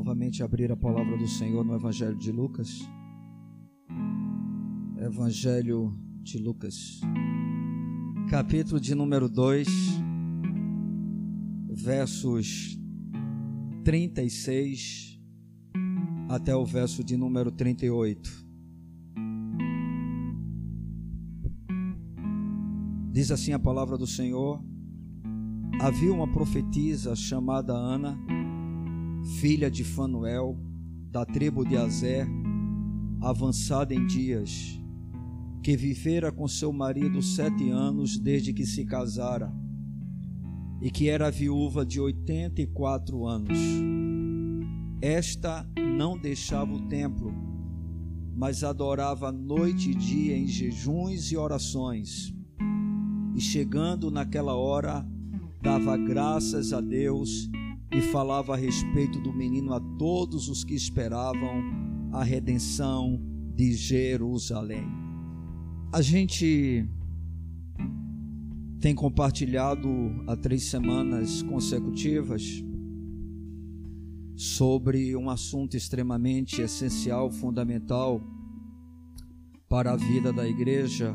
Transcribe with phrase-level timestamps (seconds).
[0.00, 2.80] novamente abrir a palavra do Senhor no Evangelho de Lucas.
[4.96, 7.02] Evangelho de Lucas,
[8.30, 9.68] capítulo de número 2,
[11.68, 12.78] versos
[13.84, 15.20] 36
[16.30, 18.46] até o verso de número 38.
[23.12, 24.64] Diz assim a palavra do Senhor:
[25.78, 28.18] Havia uma profetisa chamada Ana,
[29.24, 30.58] filha de Fanuel,
[31.10, 32.26] da tribo de Azer,
[33.20, 34.80] avançada em dias,
[35.62, 39.52] que vivera com seu marido sete anos desde que se casara,
[40.80, 43.58] e que era viúva de oitenta e quatro anos.
[45.02, 47.34] Esta não deixava o templo,
[48.34, 52.34] mas adorava noite e dia em jejuns e orações.
[53.34, 55.06] E chegando naquela hora,
[55.60, 57.49] dava graças a Deus
[57.92, 61.62] e falava a respeito do menino a todos os que esperavam
[62.12, 63.20] a redenção
[63.54, 64.86] de Jerusalém.
[65.92, 66.88] A gente
[68.80, 69.88] tem compartilhado
[70.26, 72.64] há três semanas consecutivas
[74.36, 78.22] sobre um assunto extremamente essencial, fundamental
[79.68, 81.14] para a vida da igreja,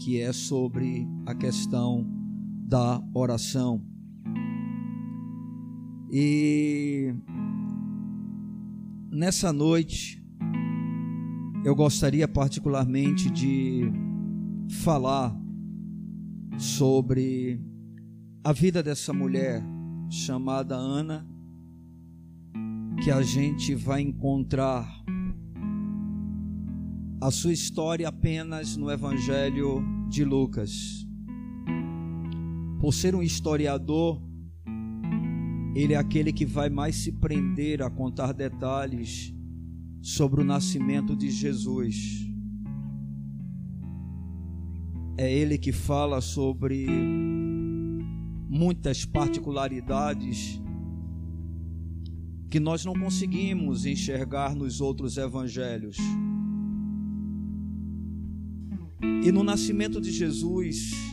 [0.00, 2.06] que é sobre a questão
[2.66, 3.91] da oração.
[6.14, 7.14] E
[9.10, 10.22] nessa noite
[11.64, 13.90] eu gostaria particularmente de
[14.82, 15.34] falar
[16.58, 17.58] sobre
[18.44, 19.62] a vida dessa mulher
[20.10, 21.26] chamada Ana,
[23.02, 24.86] que a gente vai encontrar
[27.22, 31.06] a sua história apenas no Evangelho de Lucas.
[32.78, 34.20] Por ser um historiador,
[35.74, 39.34] ele é aquele que vai mais se prender a contar detalhes
[40.00, 42.26] sobre o nascimento de Jesus.
[45.16, 46.86] É ele que fala sobre
[48.48, 50.60] muitas particularidades
[52.50, 55.96] que nós não conseguimos enxergar nos outros evangelhos.
[59.24, 61.11] E no nascimento de Jesus,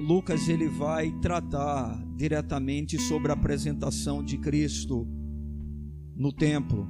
[0.00, 5.06] Lucas ele vai tratar diretamente sobre a apresentação de Cristo
[6.14, 6.88] no templo.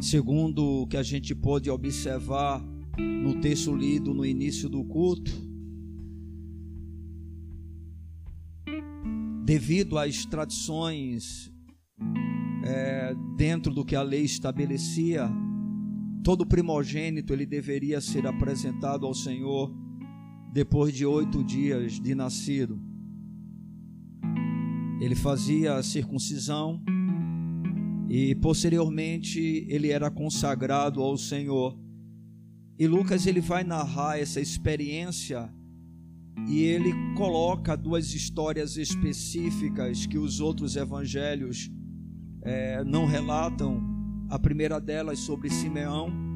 [0.00, 2.64] Segundo o que a gente pôde observar
[2.98, 5.30] no texto lido no início do culto,
[9.44, 11.52] devido às tradições
[12.64, 15.28] é, dentro do que a lei estabelecia,
[16.24, 19.87] todo primogênito ele deveria ser apresentado ao Senhor
[20.58, 22.82] depois de oito dias de nascido.
[25.00, 26.82] Ele fazia a circuncisão
[28.08, 29.38] e posteriormente
[29.68, 31.78] ele era consagrado ao Senhor.
[32.76, 35.48] E Lucas ele vai narrar essa experiência
[36.48, 41.70] e ele coloca duas histórias específicas que os outros evangelhos
[42.42, 43.80] é, não relatam.
[44.28, 46.27] A primeira delas sobre Simeão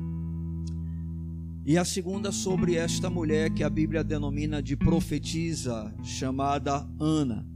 [1.64, 7.46] e a segunda sobre esta mulher que a Bíblia denomina de profetisa, chamada Ana.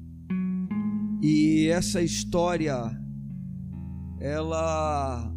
[1.21, 2.77] E essa história
[4.21, 5.33] ela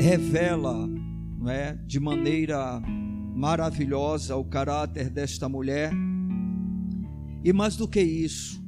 [0.00, 2.80] revela, não é, de maneira
[3.34, 5.92] maravilhosa o caráter desta mulher.
[7.44, 8.62] E mais do que isso,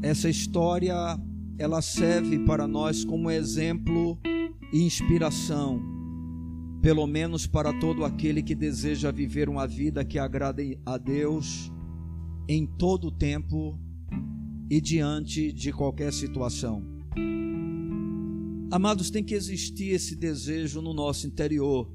[0.00, 0.94] essa história
[1.58, 4.16] ela serve para nós como exemplo
[4.72, 5.89] e inspiração
[6.82, 11.70] pelo menos para todo aquele que deseja viver uma vida que agrade a Deus
[12.48, 13.78] em todo o tempo
[14.70, 16.82] e diante de qualquer situação.
[18.70, 21.92] Amados, tem que existir esse desejo no nosso interior.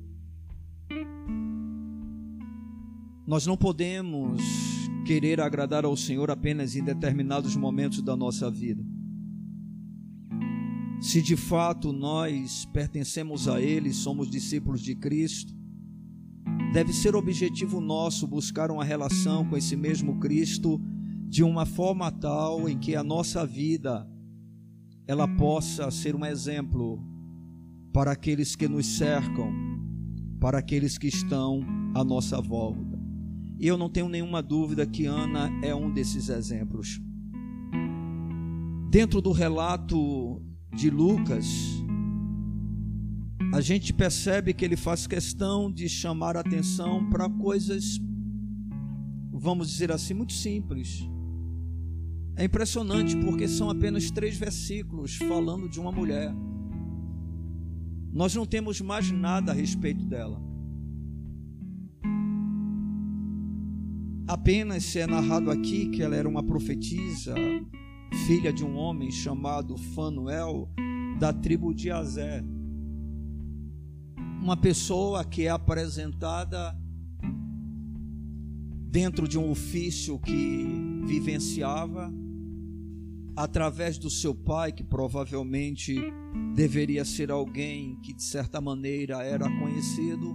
[3.26, 4.42] Nós não podemos
[5.06, 8.84] querer agradar ao Senhor apenas em determinados momentos da nossa vida.
[11.06, 15.54] Se de fato nós pertencemos a Ele, somos discípulos de Cristo,
[16.74, 20.82] deve ser objetivo nosso buscar uma relação com esse mesmo Cristo
[21.30, 24.10] de uma forma tal em que a nossa vida
[25.08, 27.00] ela possa ser um exemplo
[27.94, 29.54] para aqueles que nos cercam,
[30.42, 31.62] para aqueles que estão
[31.94, 33.00] à nossa volta.
[33.60, 37.00] E eu não tenho nenhuma dúvida que Ana é um desses exemplos.
[38.90, 40.42] Dentro do relato
[40.76, 41.46] de Lucas,
[43.54, 48.02] a gente percebe que ele faz questão de chamar atenção para coisas,
[49.32, 51.08] vamos dizer assim, muito simples.
[52.36, 56.34] É impressionante porque são apenas três versículos falando de uma mulher.
[58.12, 60.42] Nós não temos mais nada a respeito dela.
[64.28, 67.36] Apenas é narrado aqui que ela era uma profetisa,
[68.26, 70.70] filha de um homem chamado Fanuel,
[71.20, 72.44] da tribo de Azé.
[74.42, 76.78] Uma pessoa que é apresentada
[78.90, 82.12] dentro de um ofício que vivenciava
[83.36, 86.00] através do seu pai, que provavelmente
[86.56, 90.34] deveria ser alguém que de certa maneira era conhecido,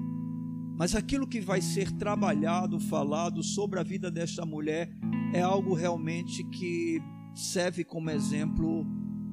[0.77, 4.91] mas aquilo que vai ser trabalhado, falado sobre a vida desta mulher
[5.33, 7.01] é algo realmente que
[7.35, 8.87] serve como exemplo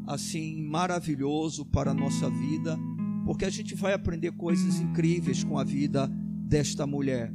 [0.06, 2.78] assim maravilhoso para a nossa vida,
[3.26, 6.08] porque a gente vai aprender coisas incríveis com a vida
[6.48, 7.34] desta mulher.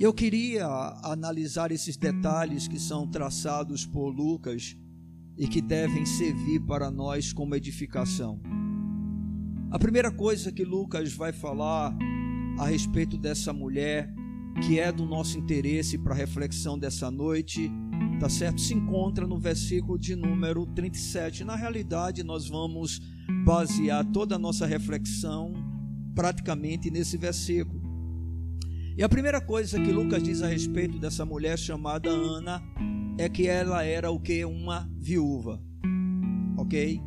[0.00, 0.66] Eu queria
[1.04, 4.76] analisar esses detalhes que são traçados por Lucas
[5.36, 8.40] e que devem servir para nós como edificação.
[9.70, 11.96] A primeira coisa que Lucas vai falar
[12.58, 14.12] a respeito dessa mulher,
[14.66, 17.70] que é do nosso interesse para a reflexão dessa noite,
[18.18, 18.60] tá certo?
[18.60, 21.44] Se encontra no versículo de número 37.
[21.44, 23.00] Na realidade, nós vamos
[23.44, 25.52] basear toda a nossa reflexão
[26.14, 27.82] praticamente nesse versículo.
[28.96, 32.62] E a primeira coisa que Lucas diz a respeito dessa mulher chamada Ana
[33.18, 34.44] é que ela era o que?
[34.44, 35.62] Uma viúva.
[36.56, 37.00] Ok?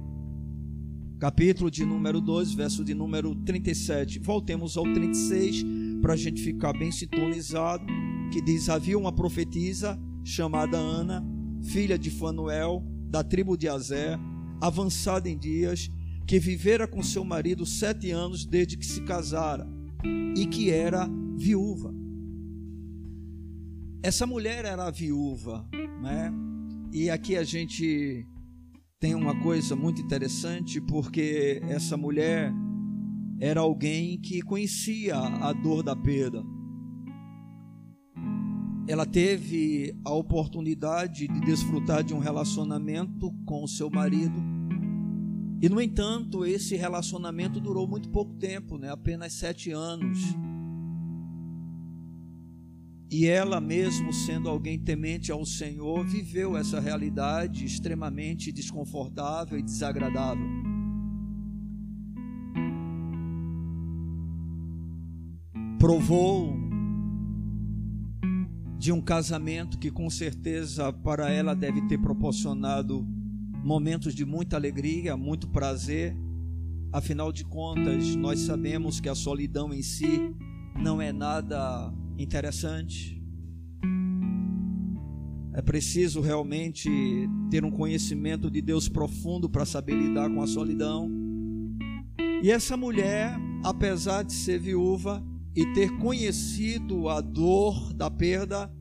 [1.20, 4.20] Capítulo de número 2, verso de número 37.
[4.20, 5.64] Voltemos ao 36
[6.02, 7.86] para a gente ficar bem sintonizado.
[8.34, 11.24] Que diz: Havia uma profetisa chamada Ana,
[11.62, 14.18] filha de Fanuel, da tribo de Azé,
[14.60, 15.88] avançada em dias,
[16.26, 19.68] que vivera com seu marido sete anos desde que se casara,
[20.36, 21.08] e que era
[21.38, 21.94] viúva.
[24.02, 25.68] Essa mulher era viúva,
[26.02, 26.34] né?
[26.92, 28.26] E aqui a gente
[29.00, 32.52] tem uma coisa muito interessante, porque essa mulher
[33.40, 36.44] era alguém que conhecia a dor da perda.
[38.88, 44.40] Ela teve a oportunidade de desfrutar de um relacionamento com o seu marido.
[45.60, 48.92] E, no entanto, esse relacionamento durou muito pouco tempo, né?
[48.92, 50.20] apenas sete anos.
[53.10, 60.46] E ela, mesmo sendo alguém temente ao Senhor, viveu essa realidade extremamente desconfortável e desagradável.
[65.80, 66.65] Provou
[68.86, 73.04] de um casamento que, com certeza, para ela deve ter proporcionado
[73.64, 76.16] momentos de muita alegria, muito prazer.
[76.94, 80.32] Afinal de contas, nós sabemos que a solidão em si
[80.80, 83.20] não é nada interessante.
[85.52, 86.88] É preciso realmente
[87.50, 91.10] ter um conhecimento de Deus profundo para saber lidar com a solidão.
[92.44, 98.72] E essa mulher, apesar de ser viúva e ter conhecido a dor da perda,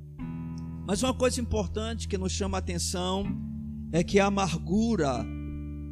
[0.86, 3.24] mas uma coisa importante que nos chama a atenção
[3.92, 5.24] é que a amargura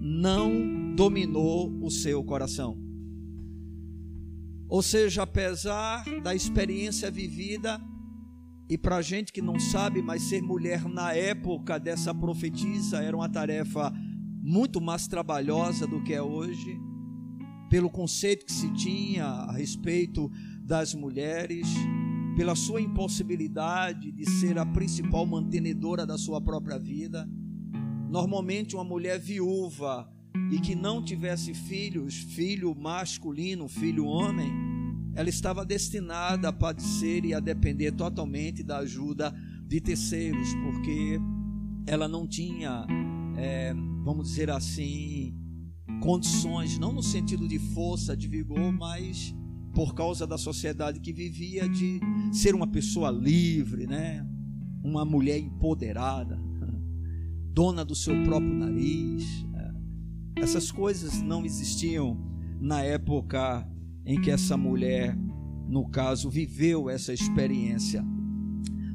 [0.00, 2.76] não dominou o seu coração.
[4.68, 7.80] Ou seja, apesar da experiência vivida,
[8.68, 13.14] e para a gente que não sabe, mas ser mulher na época dessa profetisa era
[13.16, 13.92] uma tarefa
[14.42, 16.80] muito mais trabalhosa do que é hoje,
[17.68, 20.30] pelo conceito que se tinha a respeito
[20.72, 21.68] das mulheres,
[22.34, 27.28] pela sua impossibilidade de ser a principal mantenedora da sua própria vida.
[28.08, 30.10] Normalmente, uma mulher viúva
[30.50, 34.50] e que não tivesse filhos, filho masculino, filho homem,
[35.14, 39.30] ela estava destinada a padecer e a depender totalmente da ajuda
[39.68, 41.20] de terceiros, porque
[41.86, 42.86] ela não tinha,
[43.36, 45.34] é, vamos dizer assim,
[46.00, 49.34] condições, não no sentido de força, de vigor, mas
[49.72, 52.00] por causa da sociedade que vivia, de
[52.32, 54.26] ser uma pessoa livre, né?
[54.82, 56.38] uma mulher empoderada,
[57.52, 59.46] dona do seu próprio nariz,
[60.36, 62.18] essas coisas não existiam
[62.60, 63.68] na época
[64.04, 65.16] em que essa mulher,
[65.68, 68.04] no caso, viveu essa experiência.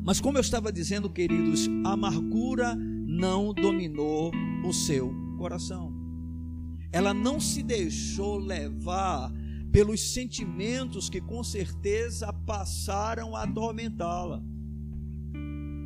[0.04, 4.32] Mas como eu estava dizendo, queridos, a amargura não dominou
[4.66, 5.94] o seu coração.
[6.92, 9.32] Ela não se deixou levar
[9.72, 14.42] pelos sentimentos que com certeza passaram a atormentá-la.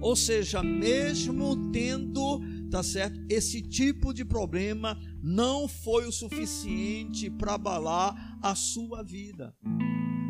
[0.02, 2.40] Ou seja, mesmo tendo,
[2.72, 9.56] tá certo, esse tipo de problema, não foi o suficiente para abalar a sua vida,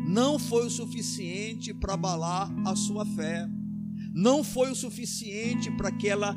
[0.06, 3.48] não foi o suficiente para abalar a sua fé.
[4.14, 6.36] não foi o suficiente para que ela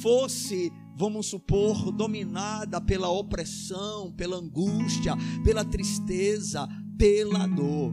[0.00, 7.90] fosse, vamos supor, dominada pela opressão, pela angústia, pela tristeza, pela dor.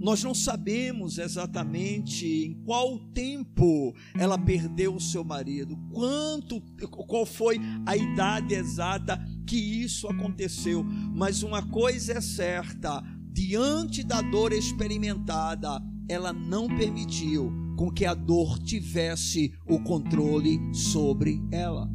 [0.00, 7.58] Nós não sabemos exatamente em qual tempo ela perdeu o seu marido, quanto, qual foi
[7.84, 15.78] a idade exata que isso aconteceu, mas uma coisa é certa: diante da dor experimentada,
[16.08, 21.88] ela não permitiu com que a dor tivesse o controle sobre ela.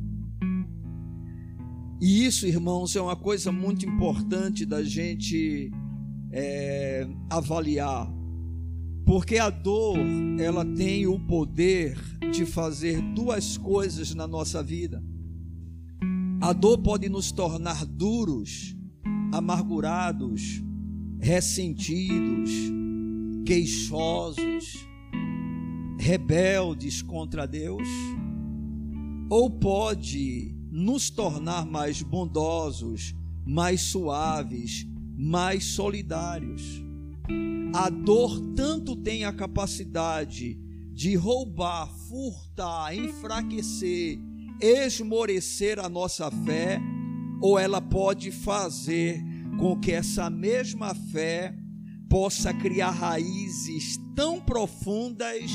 [1.99, 5.71] E isso, irmãos, é uma coisa muito importante da gente
[6.31, 8.11] é, avaliar,
[9.05, 9.97] porque a dor
[10.39, 11.95] ela tem o poder
[12.31, 15.03] de fazer duas coisas na nossa vida.
[16.41, 18.75] A dor pode nos tornar duros,
[19.31, 20.63] amargurados,
[21.19, 22.49] ressentidos,
[23.45, 24.87] queixosos,
[26.01, 27.87] rebeldes contra Deus,
[29.29, 33.13] ou pode nos tornar mais bondosos,
[33.45, 36.83] mais suaves, mais solidários.
[37.75, 40.57] A dor tanto tem a capacidade
[40.91, 44.17] de roubar, furtar, enfraquecer,
[44.59, 46.81] esmorecer a nossa fé,
[47.39, 49.23] ou ela pode fazer
[49.59, 51.55] com que essa mesma fé
[52.09, 55.51] possa criar raízes tão profundas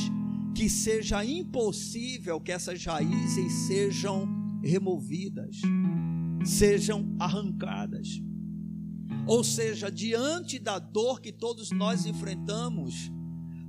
[0.56, 4.26] que seja impossível que essas raízes sejam
[4.62, 5.60] removidas,
[6.46, 8.22] sejam arrancadas.
[9.26, 13.12] Ou seja, diante da dor que todos nós enfrentamos,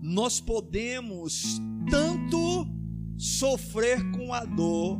[0.02, 1.60] nós podemos
[1.92, 2.66] tanto
[3.18, 4.98] sofrer com a dor,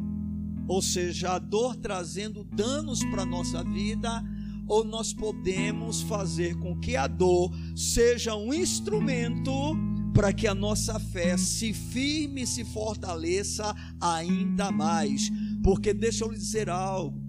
[0.68, 4.22] ou seja, a dor trazendo danos para a nossa vida,
[4.68, 9.74] ou nós podemos fazer com que a dor seja um instrumento
[10.18, 13.72] para que a nossa fé se firme e se fortaleça
[14.02, 15.30] ainda mais.
[15.64, 17.22] Porque deixa eu lhe dizer algo: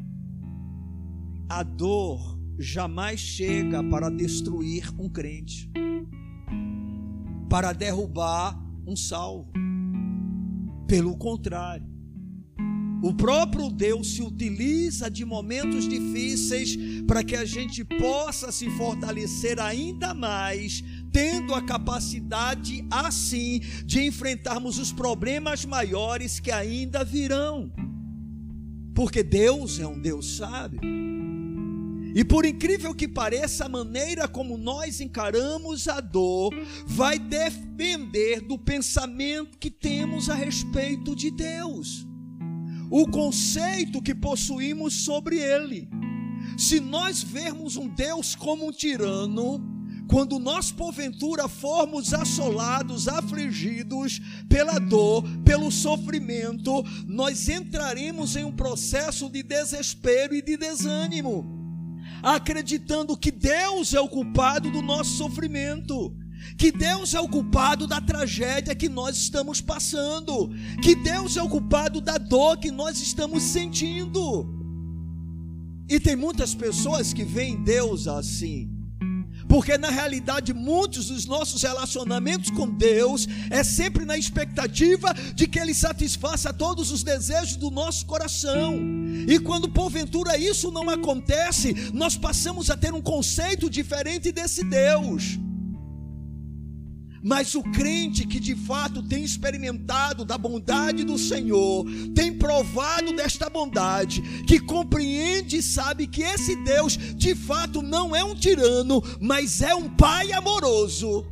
[1.50, 5.70] a dor jamais chega para destruir um crente,
[7.50, 9.52] para derrubar um salvo.
[10.86, 11.86] Pelo contrário,
[13.00, 16.76] o próprio Deus se utiliza de momentos difíceis
[17.06, 24.78] para que a gente possa se fortalecer ainda mais, tendo a capacidade assim de enfrentarmos
[24.78, 27.72] os problemas maiores que ainda virão.
[28.94, 30.80] Porque Deus é um Deus sábio.
[32.14, 36.52] E por incrível que pareça, a maneira como nós encaramos a dor
[36.86, 42.08] vai depender do pensamento que temos a respeito de Deus
[42.90, 45.88] o conceito que possuímos sobre ele.
[46.56, 49.77] Se nós vermos um Deus como um tirano,
[50.08, 59.28] quando nós porventura formos assolados, afligidos pela dor, pelo sofrimento, nós entraremos em um processo
[59.28, 61.44] de desespero e de desânimo,
[62.22, 66.16] acreditando que Deus é o culpado do nosso sofrimento
[66.56, 70.50] que Deus é o culpado da tragédia que nós estamos passando,
[70.82, 74.48] que Deus é o culpado da dor que nós estamos sentindo.
[75.88, 78.77] E tem muitas pessoas que veem Deus assim.
[79.48, 85.58] Porque na realidade muitos dos nossos relacionamentos com Deus é sempre na expectativa de que
[85.58, 88.78] ele satisfaça todos os desejos do nosso coração.
[89.26, 95.38] E quando porventura isso não acontece, nós passamos a ter um conceito diferente desse Deus.
[97.22, 101.84] Mas o crente que de fato tem experimentado da bondade do Senhor,
[102.14, 108.22] tem provado desta bondade, que compreende e sabe que esse Deus de fato não é
[108.22, 111.26] um tirano, mas é um pai amoroso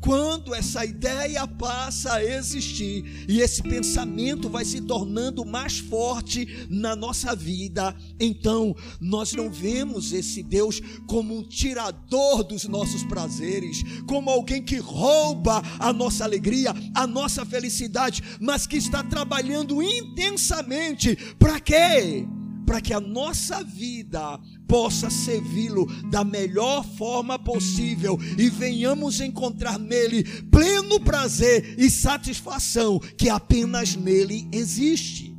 [0.00, 6.94] quando essa ideia passa a existir e esse pensamento vai se tornando mais forte na
[6.94, 14.30] nossa vida, então nós não vemos esse Deus como um tirador dos nossos prazeres, como
[14.30, 21.60] alguém que rouba a nossa alegria, a nossa felicidade, mas que está trabalhando intensamente para
[21.60, 22.26] quê?
[22.66, 30.24] Para que a nossa vida possa servi-lo da melhor forma possível e venhamos encontrar nele
[30.50, 35.36] pleno prazer e satisfação que apenas nele existe.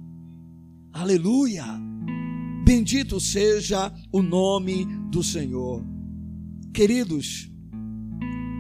[0.94, 1.66] Aleluia!
[2.66, 5.84] Bendito seja o nome do Senhor.
[6.74, 7.50] Queridos,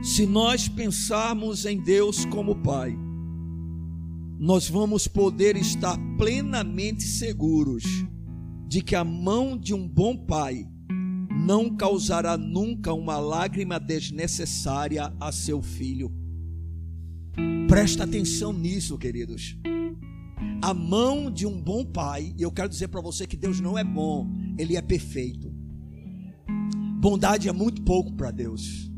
[0.04, 2.96] se nós pensarmos em Deus como Pai,
[4.38, 7.84] nós vamos poder estar plenamente seguros
[8.75, 10.67] de que a mão de um bom pai
[11.48, 16.12] não causará nunca uma lágrima desnecessária a seu filho.
[17.70, 19.58] Presta atenção nisso, queridos.
[20.62, 23.77] A mão de um bom pai, e eu quero dizer para você que Deus não
[23.77, 24.27] é bom,
[24.58, 25.50] ele é perfeito.
[27.00, 28.91] Bondade é muito pouco para Deus.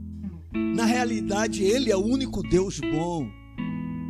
[0.75, 3.29] Na realidade, ele é o único Deus bom.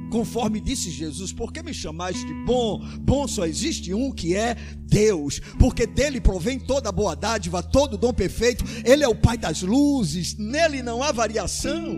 [0.09, 2.79] Conforme disse Jesus, por que me chamais de bom?
[2.99, 8.13] Bom só existe um que é Deus, porque dele provém toda boa dádiva, todo dom
[8.13, 8.63] perfeito.
[8.85, 11.93] Ele é o Pai das luzes, nele não há variação,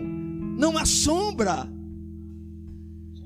[0.56, 1.68] não há sombra.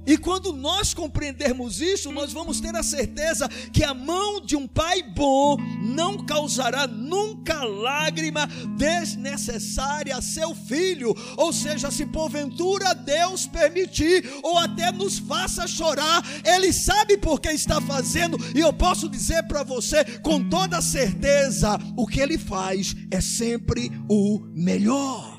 [0.07, 4.67] E quando nós compreendermos isso, nós vamos ter a certeza que a mão de um
[4.67, 8.47] pai bom não causará nunca lágrima
[8.77, 11.15] desnecessária a seu filho.
[11.37, 17.51] Ou seja, se porventura Deus permitir ou até nos faça chorar, Ele sabe por que
[17.51, 22.95] está fazendo, e eu posso dizer para você com toda certeza: o que Ele faz
[23.11, 25.34] é sempre o melhor.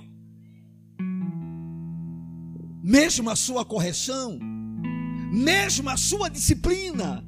[2.87, 4.37] Mesmo a sua correção,
[5.31, 7.25] mesmo a sua disciplina.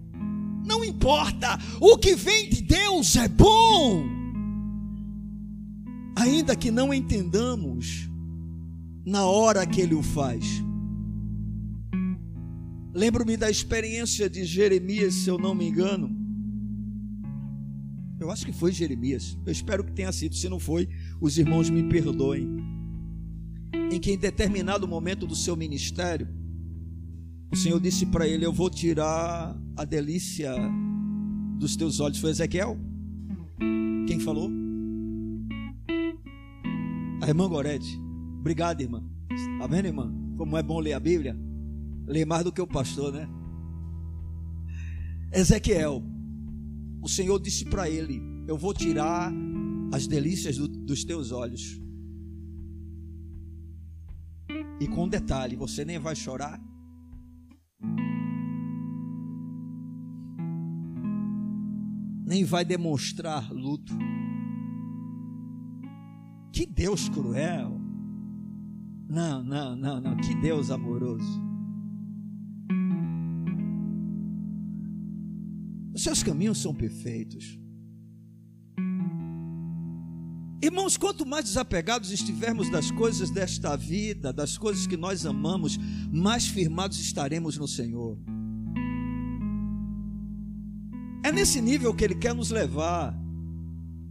[0.63, 4.05] Não importa, o que vem de Deus é bom.
[6.15, 8.07] Ainda que não entendamos
[9.03, 10.45] na hora que ele o faz.
[12.93, 16.15] Lembro-me da experiência de Jeremias, se eu não me engano.
[18.19, 19.35] Eu acho que foi Jeremias.
[19.43, 20.35] Eu espero que tenha sido.
[20.35, 20.87] Se não foi,
[21.19, 22.76] os irmãos me perdoem.
[23.91, 26.27] Em que em determinado momento do seu ministério,
[27.51, 30.53] o Senhor disse para ele: Eu vou tirar a delícia
[31.57, 32.19] dos teus olhos.
[32.19, 32.77] Foi Ezequiel?
[34.07, 34.49] Quem falou?
[37.21, 37.99] A irmã Gorete.
[38.39, 39.03] Obrigado, irmã.
[39.31, 40.13] Está vendo, irmã?
[40.37, 41.37] Como é bom ler a Bíblia?
[42.05, 43.27] Ler mais do que o pastor, né?
[45.33, 46.03] Ezequiel.
[47.01, 49.31] O Senhor disse para ele: Eu vou tirar
[49.91, 51.79] as delícias do, dos teus olhos.
[54.79, 56.61] E com detalhe: você nem vai chorar
[62.27, 63.93] nem vai demonstrar luto.
[66.51, 67.79] Que Deus cruel.
[69.09, 70.17] Não, não, não, não.
[70.17, 71.41] Que Deus amoroso.
[75.95, 77.57] Os seus caminhos são perfeitos.
[80.67, 85.79] Irmãos, quanto mais desapegados estivermos das coisas desta vida, das coisas que nós amamos,
[86.11, 88.17] mais firmados estaremos no Senhor.
[91.23, 93.17] É nesse nível que Ele quer nos levar.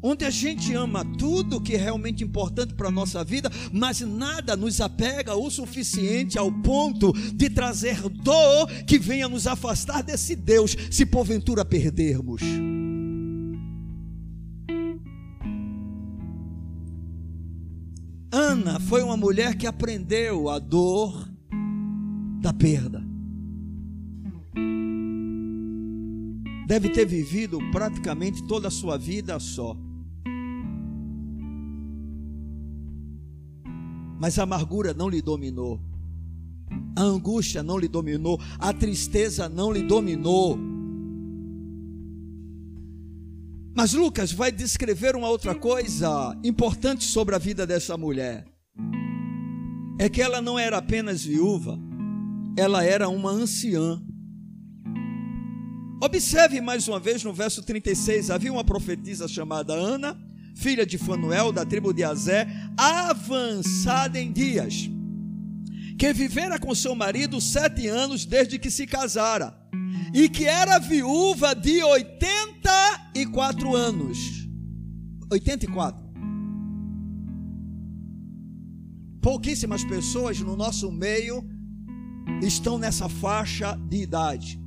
[0.03, 4.57] Onde a gente ama tudo que é realmente importante para a nossa vida, mas nada
[4.57, 10.75] nos apega o suficiente ao ponto de trazer dor que venha nos afastar desse Deus,
[10.91, 12.41] se porventura perdermos.
[18.37, 21.29] Ana foi uma mulher que aprendeu a dor
[22.41, 23.07] da perda.
[26.67, 29.77] deve ter vivido praticamente toda a sua vida só.
[34.19, 35.81] Mas a amargura não lhe dominou,
[36.97, 40.59] a angústia não lhe dominou, a tristeza não lhe dominou.
[43.77, 48.47] Mas Lucas vai descrever uma outra coisa importante sobre a vida dessa mulher.
[49.99, 51.79] É que ela não era apenas viúva,
[52.57, 54.03] ela era uma anciã.
[56.03, 60.19] Observe mais uma vez no verso 36: havia uma profetisa chamada Ana,
[60.55, 64.89] filha de Fanuel, da tribo de Azé, avançada em dias,
[65.99, 69.55] que vivera com seu marido sete anos desde que se casara,
[70.13, 74.19] e que era viúva de 84 anos.
[75.31, 76.07] 84.
[79.21, 81.45] Pouquíssimas pessoas no nosso meio
[82.43, 84.61] estão nessa faixa de idade.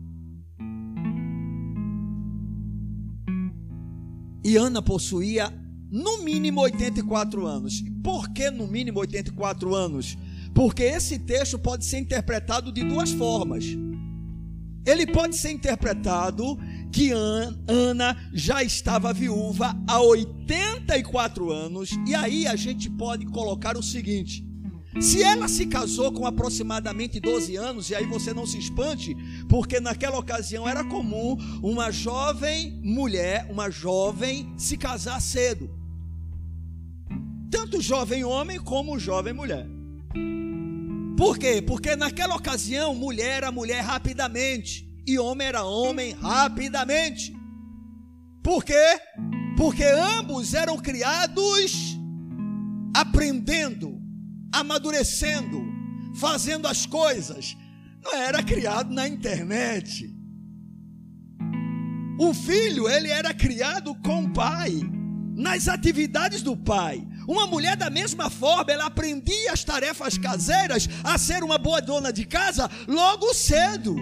[4.44, 5.54] E Ana possuía
[5.92, 7.84] no mínimo 84 anos.
[8.04, 10.18] Por que no mínimo 84 anos?
[10.54, 13.66] Porque esse texto pode ser interpretado de duas formas.
[14.86, 16.58] Ele pode ser interpretado
[16.92, 23.84] que Ana já estava viúva há 84 anos, e aí a gente pode colocar o
[23.84, 24.44] seguinte:
[25.00, 29.16] se ela se casou com aproximadamente 12 anos, e aí você não se espante,
[29.48, 35.70] porque naquela ocasião era comum uma jovem mulher, uma jovem, se casar cedo.
[37.52, 39.68] Tanto jovem homem como jovem mulher.
[41.20, 41.62] Por quê?
[41.62, 47.36] Porque naquela ocasião mulher era mulher rapidamente e homem era homem rapidamente.
[48.42, 49.02] Por quê?
[49.58, 51.98] Porque ambos eram criados
[52.96, 54.00] aprendendo
[54.52, 55.62] amadurecendo,
[56.16, 57.56] fazendo as coisas.
[58.02, 60.10] Não era criado na internet.
[62.18, 64.72] O filho, ele era criado com o pai,
[65.36, 67.06] nas atividades do pai.
[67.30, 72.12] Uma mulher da mesma forma, ela aprendia as tarefas caseiras, a ser uma boa dona
[72.12, 73.96] de casa logo cedo.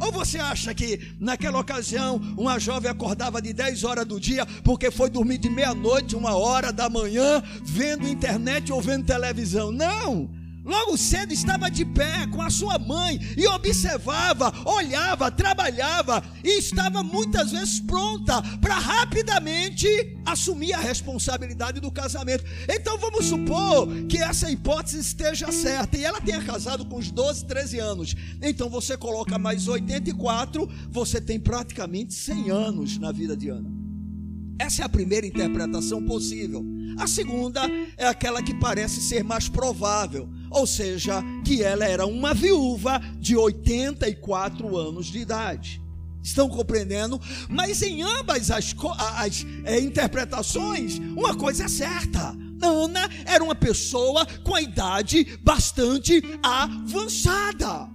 [0.00, 4.92] Ou você acha que naquela ocasião uma jovem acordava de 10 horas do dia porque
[4.92, 9.72] foi dormir de meia-noite, uma hora da manhã, vendo internet ou vendo televisão?
[9.72, 10.41] Não!
[10.64, 17.02] Logo cedo estava de pé com a sua mãe e observava, olhava, trabalhava e estava
[17.02, 19.88] muitas vezes pronta para rapidamente
[20.24, 22.44] assumir a responsabilidade do casamento.
[22.68, 27.44] Então vamos supor que essa hipótese esteja certa e ela tenha casado com os 12,
[27.46, 28.14] 13 anos.
[28.40, 33.68] Então você coloca mais 84, você tem praticamente 100 anos na vida de Ana.
[34.60, 36.64] Essa é a primeira interpretação possível.
[36.96, 37.62] A segunda
[37.96, 43.36] é aquela que parece ser mais provável, ou seja, que ela era uma viúva de
[43.36, 45.82] 84 anos de idade.
[46.22, 47.20] Estão compreendendo?
[47.48, 48.74] Mas em ambas as,
[49.16, 56.22] as é, interpretações, uma coisa é certa: Ana era uma pessoa com a idade bastante
[56.42, 57.90] avançada.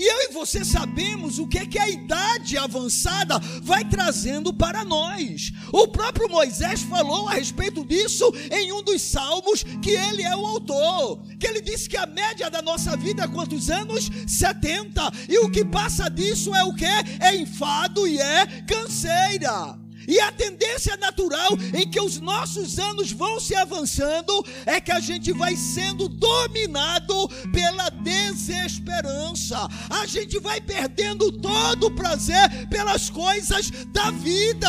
[0.00, 4.82] E eu e você sabemos o que é que a idade avançada vai trazendo para
[4.82, 5.52] nós.
[5.70, 10.46] O próprio Moisés falou a respeito disso em um dos salmos que ele é o
[10.46, 11.22] autor.
[11.38, 14.10] Que ele disse que a média da nossa vida é quantos anos?
[14.26, 15.02] 70.
[15.28, 16.86] E o que passa disso é o que?
[16.86, 19.78] É enfado e é canseira.
[20.10, 24.98] E a tendência natural em que os nossos anos vão se avançando é que a
[24.98, 29.68] gente vai sendo dominado pela desesperança.
[29.88, 34.68] A gente vai perdendo todo o prazer pelas coisas da vida.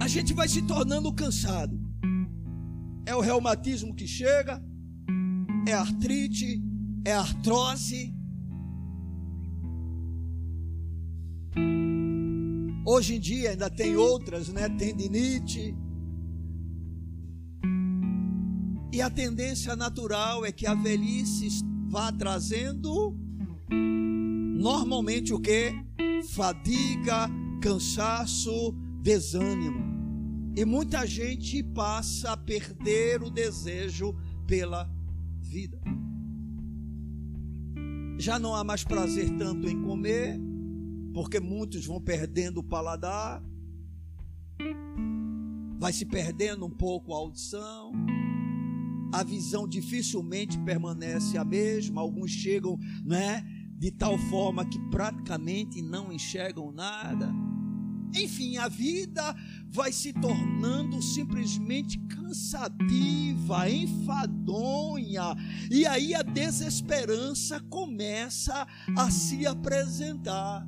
[0.00, 1.80] A gente vai se tornando cansado.
[3.06, 4.60] É o reumatismo que chega,
[5.64, 6.60] é artrite,
[7.04, 8.12] é artrose
[12.84, 14.68] Hoje em dia ainda tem outras, né?
[14.68, 15.74] Tendinite.
[18.92, 21.48] E a tendência natural é que a velhice
[21.88, 23.16] vá trazendo
[23.70, 25.72] normalmente o que?
[26.30, 27.28] Fadiga,
[27.60, 29.80] cansaço, desânimo.
[30.56, 34.14] E muita gente passa a perder o desejo
[34.46, 34.90] pela
[35.40, 35.80] vida.
[38.18, 40.38] Já não há mais prazer tanto em comer,
[41.12, 43.42] porque muitos vão perdendo o paladar,
[45.78, 47.92] vai se perdendo um pouco a audição,
[49.12, 53.44] a visão dificilmente permanece a mesma, alguns chegam, né,
[53.76, 57.30] de tal forma que praticamente não enxergam nada.
[58.14, 59.34] Enfim, a vida
[59.68, 65.34] vai se tornando simplesmente cansativa, enfadonha,
[65.70, 70.66] e aí a desesperança começa a se apresentar.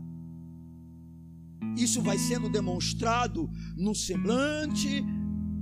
[1.77, 5.03] Isso vai sendo demonstrado no semblante,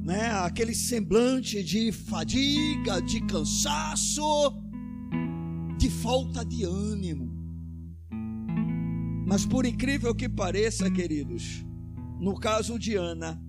[0.02, 0.30] né?
[0.30, 4.22] Aquele semblante de fadiga, de cansaço,
[5.78, 7.32] de falta de ânimo.
[9.26, 11.64] Mas por incrível que pareça, queridos,
[12.20, 13.40] no caso de Ana,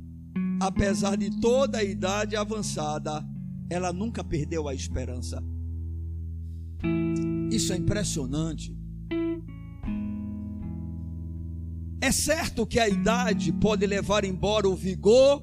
[0.61, 3.25] apesar de toda a idade avançada,
[3.69, 5.43] ela nunca perdeu a esperança.
[7.51, 8.75] Isso é impressionante.
[12.03, 15.41] É certo que a idade pode levar embora o vigor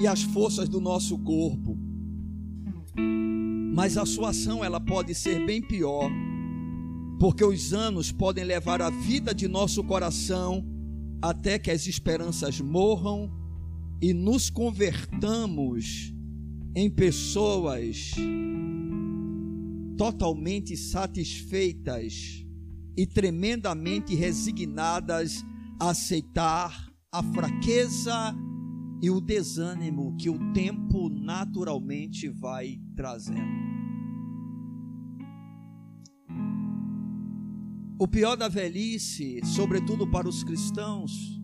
[0.00, 1.78] e as forças do nosso corpo.
[3.72, 6.10] Mas a sua ação ela pode ser bem pior,
[7.20, 10.66] porque os anos podem levar a vida de nosso coração
[11.22, 13.30] até que as esperanças morram
[14.02, 16.12] e nos convertamos
[16.74, 18.10] em pessoas
[19.96, 22.44] totalmente satisfeitas
[22.96, 25.44] e tremendamente resignadas
[25.90, 28.34] aceitar a fraqueza
[29.02, 33.62] e o desânimo que o tempo naturalmente vai trazendo.
[37.98, 41.40] O pior da velhice, sobretudo para os cristãos,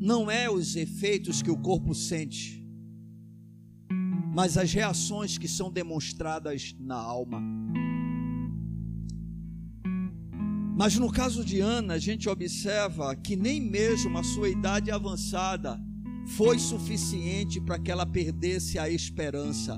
[0.00, 2.64] não é os efeitos que o corpo sente,
[4.34, 7.42] mas as reações que são demonstradas na alma.
[10.78, 15.76] Mas no caso de Ana, a gente observa que nem mesmo a sua idade avançada
[16.36, 19.76] foi suficiente para que ela perdesse a esperança.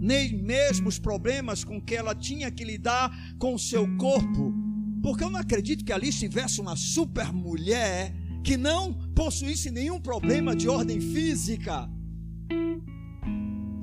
[0.00, 4.54] Nem mesmo os problemas com que ela tinha que lidar com o seu corpo,
[5.02, 10.56] porque eu não acredito que ali estivesse uma super mulher que não possuísse nenhum problema
[10.56, 11.90] de ordem física.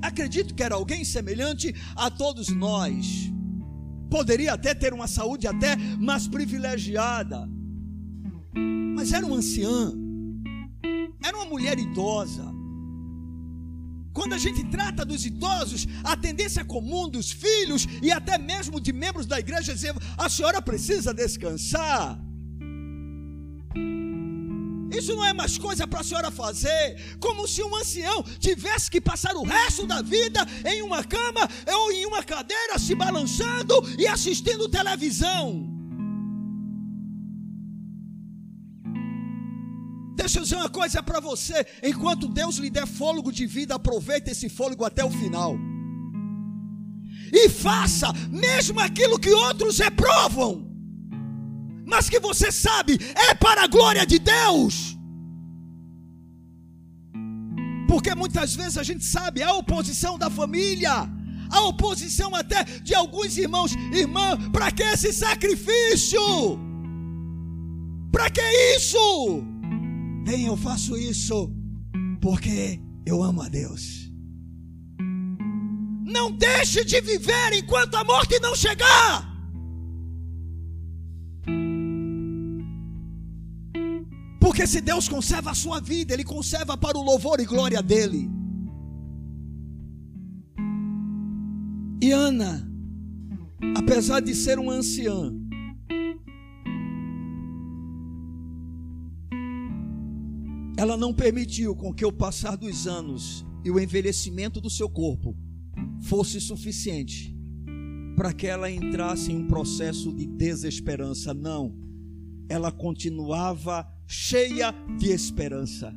[0.02, 3.32] Acredito que era alguém semelhante a todos nós.
[4.14, 7.48] Poderia até ter uma saúde até mais privilegiada.
[8.94, 9.92] Mas era uma anciã.
[11.20, 12.44] Era uma mulher idosa.
[14.12, 18.92] Quando a gente trata dos idosos, a tendência comum dos filhos e até mesmo de
[18.92, 22.16] membros da igreja é dizer: a senhora precisa descansar.
[24.96, 29.00] Isso não é mais coisa para a senhora fazer, como se um ancião tivesse que
[29.00, 34.06] passar o resto da vida em uma cama ou em uma cadeira se balançando e
[34.06, 35.68] assistindo televisão.
[40.16, 44.30] Deixa eu dizer uma coisa para você: enquanto Deus lhe der fôlego de vida, aproveite
[44.30, 45.56] esse fôlego até o final.
[47.32, 50.73] E faça mesmo aquilo que outros reprovam
[51.86, 54.96] mas que você sabe é para a glória de Deus.
[57.88, 61.08] Porque muitas vezes a gente sabe a oposição da família,
[61.50, 66.20] a oposição até de alguns irmãos, irmã, para que esse sacrifício?
[68.10, 68.40] Para que
[68.76, 69.42] isso?
[70.24, 71.50] Bem, eu faço isso
[72.20, 74.10] porque eu amo a Deus.
[76.06, 79.33] Não deixe de viver enquanto a morte não chegar.
[84.54, 88.30] Porque se Deus conserva a sua vida, Ele conserva para o louvor e glória dEle.
[92.00, 92.64] E Ana,
[93.76, 95.34] apesar de ser uma anciã,
[100.76, 105.36] ela não permitiu com que o passar dos anos e o envelhecimento do seu corpo
[106.02, 107.36] fosse suficiente
[108.14, 111.34] para que ela entrasse em um processo de desesperança.
[111.34, 111.74] Não,
[112.48, 115.94] ela continuava cheia de esperança.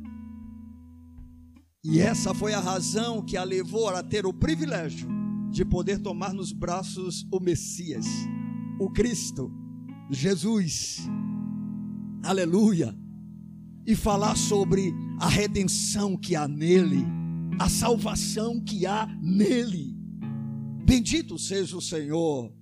[1.84, 5.08] E essa foi a razão que a levou a ter o privilégio
[5.50, 8.06] de poder tomar nos braços o Messias,
[8.78, 9.50] o Cristo,
[10.10, 11.08] Jesus.
[12.22, 12.94] Aleluia.
[13.86, 17.04] E falar sobre a redenção que há nele,
[17.58, 19.96] a salvação que há nele.
[20.84, 22.52] Bendito seja o Senhor,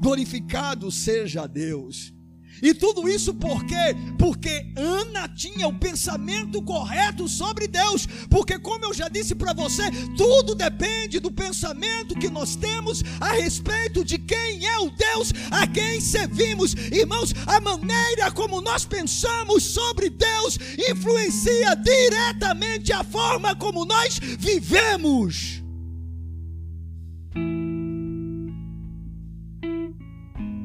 [0.00, 2.15] glorificado seja Deus.
[2.62, 3.94] E tudo isso por quê?
[4.18, 8.06] Porque Ana tinha o pensamento correto sobre Deus.
[8.30, 13.32] Porque, como eu já disse para você, tudo depende do pensamento que nós temos a
[13.32, 16.74] respeito de quem é o Deus a quem servimos.
[16.92, 20.58] Irmãos, a maneira como nós pensamos sobre Deus
[20.90, 25.62] influencia diretamente a forma como nós vivemos.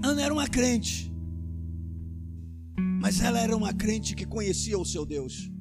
[0.04, 1.11] Ana era uma crente
[3.12, 5.52] mas ela era uma crente que conhecia o seu Deus.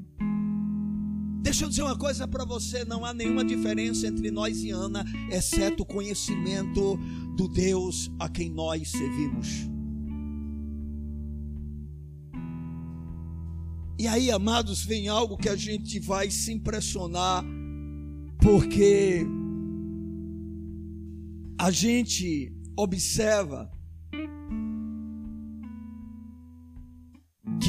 [1.42, 5.04] Deixa eu dizer uma coisa para você: não há nenhuma diferença entre nós e Ana,
[5.32, 6.96] exceto o conhecimento
[7.36, 9.48] do Deus a quem nós servimos.
[13.98, 17.44] E aí, amados, vem algo que a gente vai se impressionar,
[18.40, 19.26] porque
[21.58, 23.68] a gente observa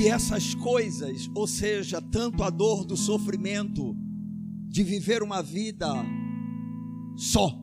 [0.02, 3.96] que essas coisas, ou seja, tanto a dor do sofrimento,
[4.68, 5.88] de viver uma vida
[7.16, 7.56] só,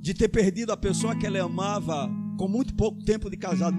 [0.00, 3.76] de ter perdido a pessoa que ela amava com muito pouco tempo de casado,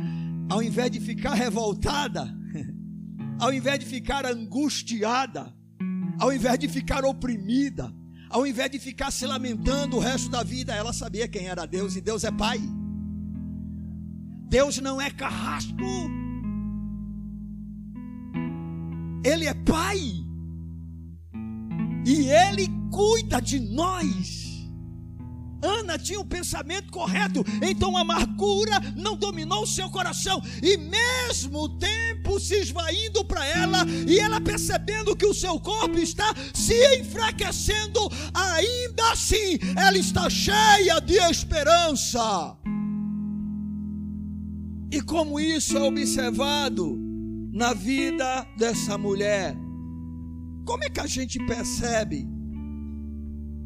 [0.47, 2.31] ao invés de ficar revoltada,
[3.41, 5.51] ao invés de ficar angustiada,
[6.19, 7.91] ao invés de ficar oprimida,
[8.29, 11.95] ao invés de ficar se lamentando o resto da vida, ela sabia quem era Deus
[11.95, 12.59] e Deus é Pai.
[14.49, 15.75] Deus não é carrasco.
[19.23, 19.99] Ele é Pai.
[22.05, 24.49] E Ele cuida de nós.
[25.62, 31.63] Ana tinha o pensamento correto, então a amargura não dominou o seu coração, e mesmo
[31.63, 37.01] o tempo se esvaindo para ela, e ela percebendo que o seu corpo está se
[37.01, 37.99] enfraquecendo,
[38.33, 42.57] ainda assim ela está cheia de esperança.
[44.91, 46.97] E como isso é observado
[47.52, 49.56] na vida dessa mulher?
[50.65, 52.28] Como é que a gente percebe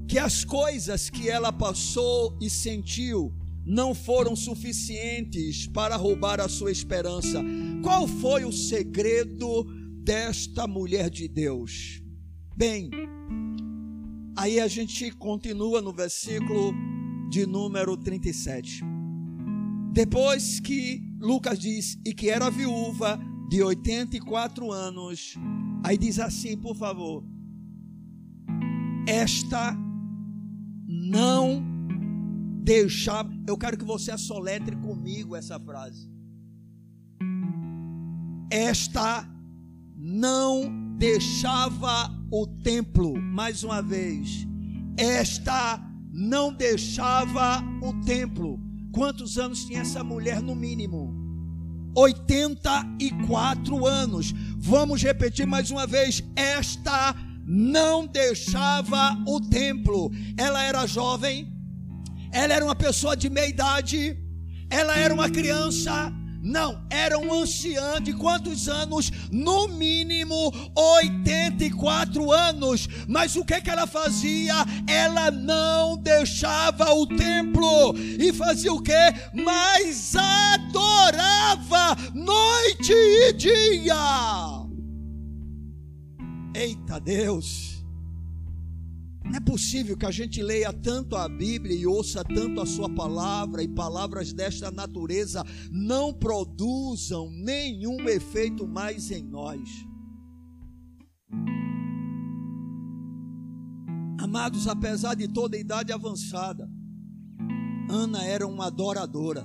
[0.06, 3.34] que as coisas que ela passou e sentiu
[3.66, 7.42] não foram suficientes para roubar a sua esperança?
[7.82, 9.64] Qual foi o segredo
[10.04, 12.02] desta mulher de Deus?
[12.58, 12.90] Bem,
[14.38, 16.74] aí a gente continua no versículo
[17.30, 18.84] de número 37.
[19.94, 23.18] Depois que Lucas diz, e que era viúva
[23.50, 25.36] de 84 anos.
[25.82, 27.24] Aí diz assim, por favor.
[29.08, 29.78] esta
[30.86, 31.64] não
[32.62, 33.32] deixava.
[33.48, 36.12] Eu quero que você assoletre comigo essa frase.
[38.52, 39.26] Esta
[39.96, 44.46] não deixava o templo, mais uma vez.
[44.98, 45.82] Esta
[46.12, 48.73] não deixava o templo.
[48.94, 51.12] Quantos anos tinha essa mulher no mínimo?
[51.96, 54.32] 84 anos.
[54.56, 56.24] Vamos repetir mais uma vez.
[56.36, 60.12] Esta não deixava o templo.
[60.38, 61.52] Ela era jovem,
[62.32, 64.16] ela era uma pessoa de meia idade,
[64.70, 69.10] ela era uma criança, não, era um anciã de quantos anos?
[69.32, 72.90] No mínimo 84 anos.
[73.08, 74.56] Mas o que, que ela fazia?
[74.86, 77.98] Ela não deixava o templo.
[77.98, 78.92] E fazia o que?
[79.34, 84.66] Mas adorava noite e dia.
[86.54, 87.73] Eita Deus!
[89.34, 92.88] Não é possível que a gente leia tanto a Bíblia e ouça tanto a Sua
[92.88, 99.68] palavra e palavras desta natureza não produzam nenhum efeito mais em nós.
[104.20, 106.70] Amados, apesar de toda a idade avançada,
[107.90, 109.44] Ana era uma adoradora.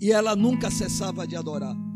[0.00, 1.87] E ela nunca cessava de adorar.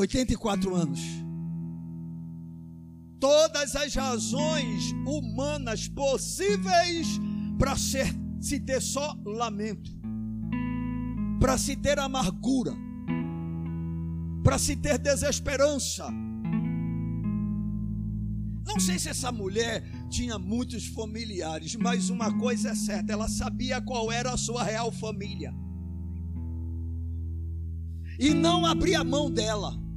[0.00, 1.00] 84 anos.
[3.18, 7.20] Todas as razões humanas possíveis
[7.58, 9.90] para se ter só lamento,
[11.38, 12.74] para se ter amargura,
[14.42, 16.10] para se ter desesperança.
[18.66, 23.82] Não sei se essa mulher tinha muitos familiares, mas uma coisa é certa, ela sabia
[23.82, 25.52] qual era a sua real família.
[28.18, 29.89] E não abria mão dela.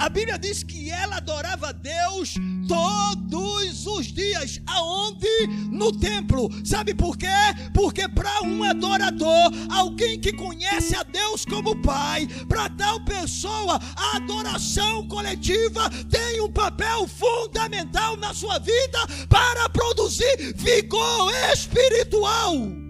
[0.00, 2.32] A Bíblia diz que ela adorava a Deus
[2.66, 4.58] todos os dias.
[4.66, 5.46] Aonde?
[5.70, 6.48] No templo.
[6.64, 7.26] Sabe por quê?
[7.74, 14.16] Porque para um adorador, alguém que conhece a Deus como Pai, para tal pessoa, a
[14.16, 22.89] adoração coletiva tem um papel fundamental na sua vida para produzir vigor espiritual.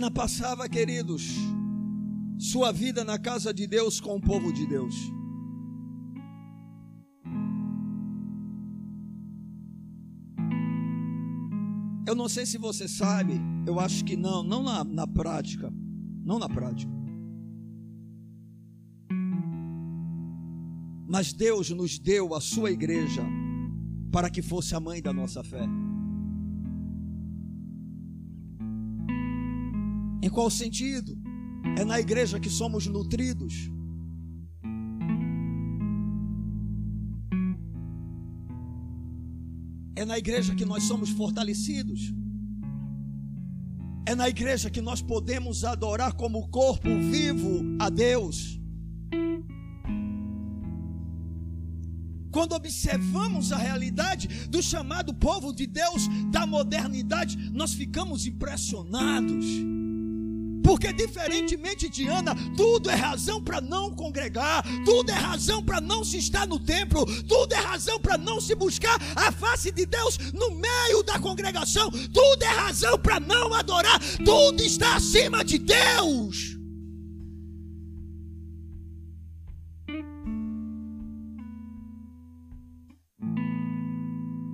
[0.00, 1.24] Ana passava, queridos,
[2.38, 4.94] sua vida na casa de Deus com o povo de Deus.
[12.06, 15.70] Eu não sei se você sabe, eu acho que não, não na, na prática,
[16.24, 16.90] não na prática.
[21.06, 23.22] Mas Deus nos deu a sua igreja
[24.10, 25.68] para que fosse a mãe da nossa fé.
[30.22, 31.16] Em qual sentido?
[31.78, 33.70] É na igreja que somos nutridos.
[39.96, 42.12] É na igreja que nós somos fortalecidos.
[44.06, 48.58] É na igreja que nós podemos adorar como corpo vivo a Deus.
[52.30, 59.44] Quando observamos a realidade do chamado povo de Deus da modernidade, nós ficamos impressionados.
[60.80, 66.02] Porque diferentemente de Ana, tudo é razão para não congregar, tudo é razão para não
[66.02, 70.16] se estar no templo, tudo é razão para não se buscar a face de Deus
[70.32, 76.56] no meio da congregação, tudo é razão para não adorar, tudo está acima de Deus.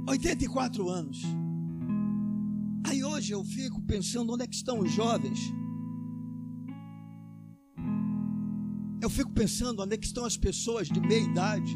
[0.09, 1.23] Oitenta e quatro anos.
[2.85, 5.39] Aí hoje eu fico pensando onde é que estão os jovens
[9.07, 11.73] Eu fico pensando onde é que estão as pessoas de meia idade.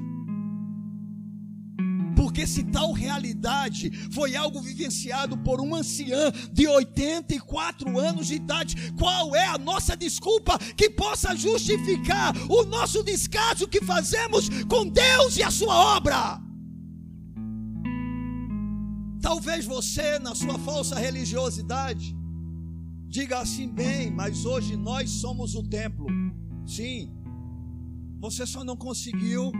[2.17, 8.75] Porque se tal realidade foi algo vivenciado por um ancião de 84 anos de idade,
[8.99, 15.37] qual é a nossa desculpa que possa justificar o nosso descaso que fazemos com Deus
[15.37, 16.43] e a sua obra?
[19.23, 22.13] Talvez você, na sua falsa religiosidade,
[23.07, 26.09] diga assim: bem, mas hoje nós somos o templo.
[26.67, 27.20] Sim,
[28.21, 29.51] você só não conseguiu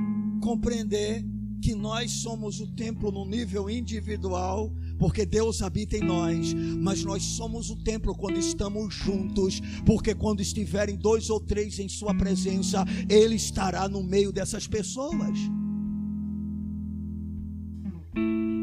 [0.43, 1.25] compreender
[1.63, 7.23] que nós somos o templo no nível individual, porque Deus habita em nós, mas nós
[7.23, 12.85] somos o templo quando estamos juntos, porque quando estiverem dois ou três em Sua presença,
[13.09, 15.39] Ele estará no meio dessas pessoas.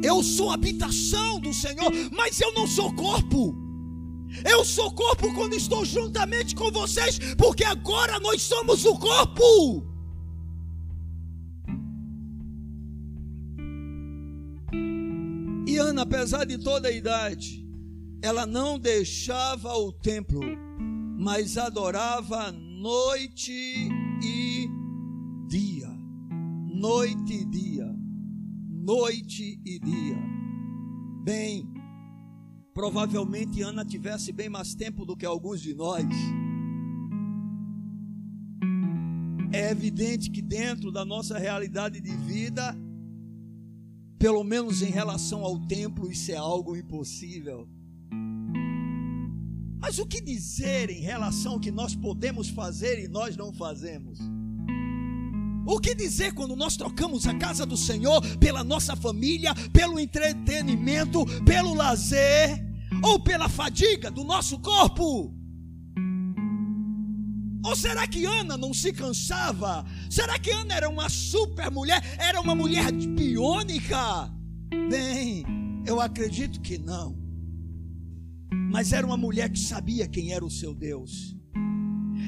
[0.04, 3.66] Eu sou habitação do Senhor, mas eu não sou corpo.
[4.45, 9.86] Eu sou corpo quando estou juntamente com vocês, porque agora nós somos o corpo.
[15.67, 17.65] E Ana, apesar de toda a idade,
[18.21, 20.41] ela não deixava o templo,
[21.19, 23.89] mas adorava noite
[24.23, 24.69] e
[25.47, 25.89] dia.
[26.73, 27.95] Noite e dia.
[28.69, 30.17] Noite e dia.
[31.23, 31.67] Bem,
[32.78, 36.05] provavelmente Ana tivesse bem mais tempo do que alguns de nós.
[39.51, 42.78] É evidente que dentro da nossa realidade de vida,
[44.19, 47.67] pelo menos em relação ao templo, isso é algo impossível.
[49.80, 54.19] Mas o que dizer em relação ao que nós podemos fazer e nós não fazemos?
[55.65, 61.25] O que dizer quando nós trocamos a casa do Senhor pela nossa família, pelo entretenimento,
[61.43, 62.66] pelo lazer
[63.04, 65.34] ou pela fadiga do nosso corpo?
[67.66, 69.86] Ou será que Ana não se cansava?
[70.10, 72.02] Será que Ana era uma super mulher?
[72.18, 74.32] Era uma mulher biônica?
[74.89, 75.43] Bem,
[75.86, 77.18] eu acredito que não.
[78.72, 81.36] Mas era uma mulher que sabia quem era o seu Deus.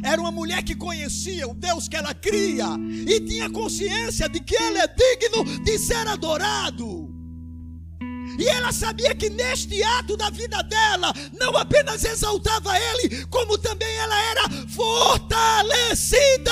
[0.04, 2.68] Era uma mulher que conhecia o Deus que ela cria
[3.08, 7.09] e tinha consciência de que ele é digno de ser adorado.
[8.40, 13.94] E ela sabia que neste ato da vida dela, não apenas exaltava ele, como também
[13.98, 16.52] ela era fortalecida.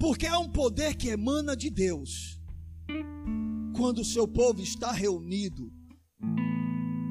[0.00, 2.40] Porque há um poder que emana de Deus
[3.76, 5.70] quando o seu povo está reunido,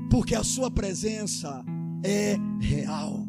[0.10, 1.64] porque a sua presença
[2.04, 3.27] é real.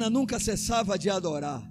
[0.00, 1.62] Ana nunca cessava de adorar.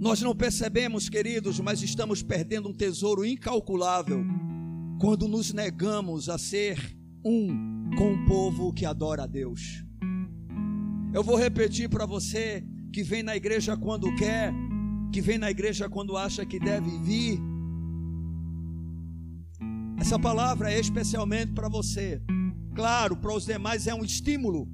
[0.00, 4.24] Nós não percebemos, queridos, mas estamos perdendo um tesouro incalculável
[5.00, 9.84] quando nos negamos a ser um com o povo que adora a Deus.
[11.14, 14.52] Eu vou repetir para você que vem na igreja quando quer,
[15.12, 17.40] que vem na igreja quando acha que deve vir.
[19.96, 22.20] Essa palavra é especialmente para você.
[22.78, 24.68] Claro, para os demais é um estímulo.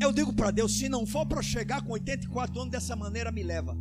[0.00, 3.42] Eu digo para Deus: se não for para chegar com 84 anos dessa maneira, me
[3.42, 3.76] leva.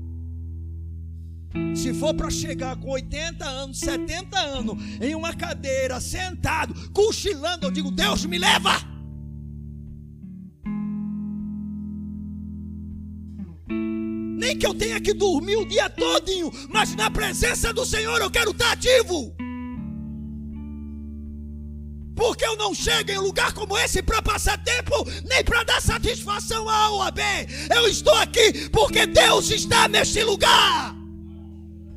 [1.74, 7.72] Se for para chegar com 80 anos, 70 anos, em uma cadeira, sentado, cochilando, eu
[7.72, 8.92] digo: Deus me leva.
[14.38, 18.30] nem que eu tenha que dormir o dia todinho, mas na presença do Senhor eu
[18.30, 19.34] quero estar ativo.
[22.22, 24.94] Porque eu não chego em lugar como esse para passar tempo,
[25.28, 27.24] nem para dar satisfação a A ou a B.
[27.76, 30.96] Eu estou aqui porque Deus está neste lugar.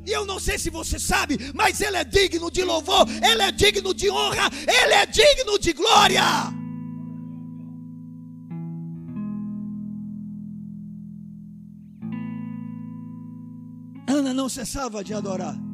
[0.06, 3.52] E eu não sei se você sabe, mas Ele é digno de louvor, Ele é
[3.52, 6.24] digno de honra, Ele é digno de glória.
[14.08, 15.73] Ana não cessava de adorar.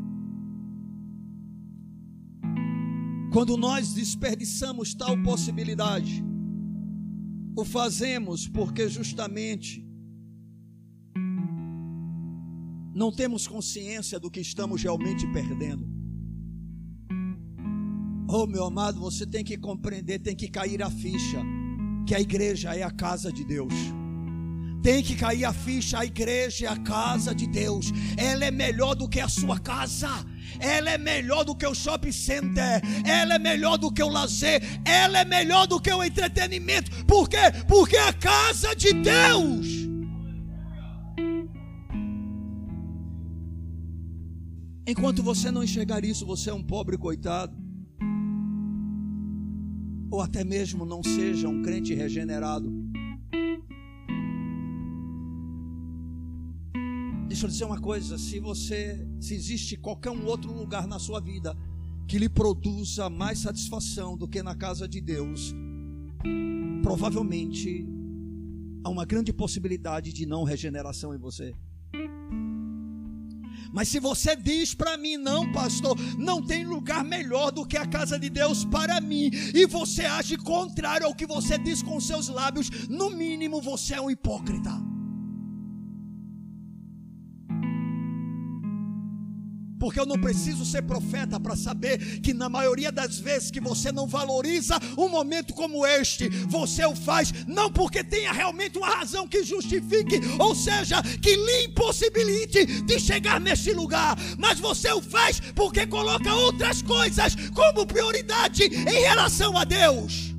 [3.33, 6.25] Quando nós desperdiçamos tal possibilidade,
[7.57, 9.87] o fazemos porque justamente
[12.93, 15.89] não temos consciência do que estamos realmente perdendo.
[18.29, 21.41] Oh, meu amado, você tem que compreender, tem que cair a ficha
[22.07, 23.73] que a igreja é a casa de Deus.
[24.83, 27.93] Tem que cair a ficha, a igreja é a casa de Deus.
[28.17, 30.09] Ela é melhor do que a sua casa.
[30.59, 32.81] Ela é melhor do que o shopping center.
[33.05, 34.63] Ela é melhor do que o lazer.
[34.85, 37.05] Ela é melhor do que o entretenimento.
[37.05, 37.53] Por quê?
[37.69, 39.67] Porque é a casa de Deus.
[44.87, 47.57] Enquanto você não enxergar isso, você é um pobre coitado.
[50.11, 52.80] Ou até mesmo não seja um crente regenerado.
[57.31, 61.21] Deixa eu dizer uma coisa: se você, se existe qualquer um outro lugar na sua
[61.21, 61.57] vida
[62.09, 65.55] que lhe produza mais satisfação do que na casa de Deus,
[66.83, 67.87] provavelmente
[68.83, 71.55] há uma grande possibilidade de não regeneração em você.
[73.73, 77.87] Mas se você diz para mim, não, pastor, não tem lugar melhor do que a
[77.87, 82.27] casa de Deus para mim, e você age contrário ao que você diz com seus
[82.27, 84.91] lábios, no mínimo você é um hipócrita.
[89.81, 93.91] Porque eu não preciso ser profeta para saber que na maioria das vezes que você
[93.91, 99.27] não valoriza um momento como este, você o faz não porque tenha realmente uma razão
[99.27, 105.41] que justifique, ou seja, que lhe impossibilite de chegar neste lugar, mas você o faz
[105.55, 110.30] porque coloca outras coisas como prioridade em relação a Deus.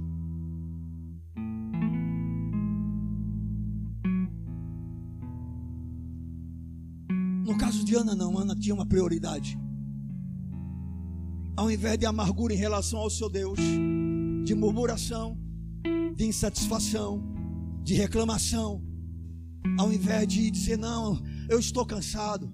[7.92, 9.60] De Ana, não, Ana tinha uma prioridade.
[11.58, 13.60] Ao invés de amargura em relação ao seu Deus,
[14.46, 15.38] de murmuração,
[16.16, 17.22] de insatisfação,
[17.84, 18.82] de reclamação,
[19.78, 22.54] ao invés de dizer, não, eu estou cansado,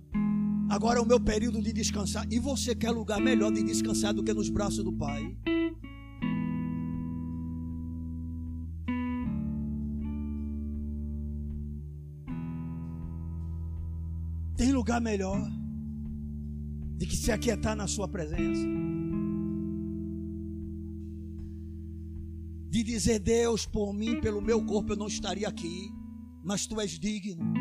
[0.72, 4.24] agora é o meu período de descansar, e você quer lugar melhor de descansar do
[4.24, 5.38] que nos braços do Pai.
[14.58, 15.40] Tem lugar melhor
[16.98, 18.66] de que se aquietar na Sua presença.
[22.70, 25.92] De dizer, Deus, por mim, pelo meu corpo, eu não estaria aqui,
[26.44, 27.54] mas Tu és digno.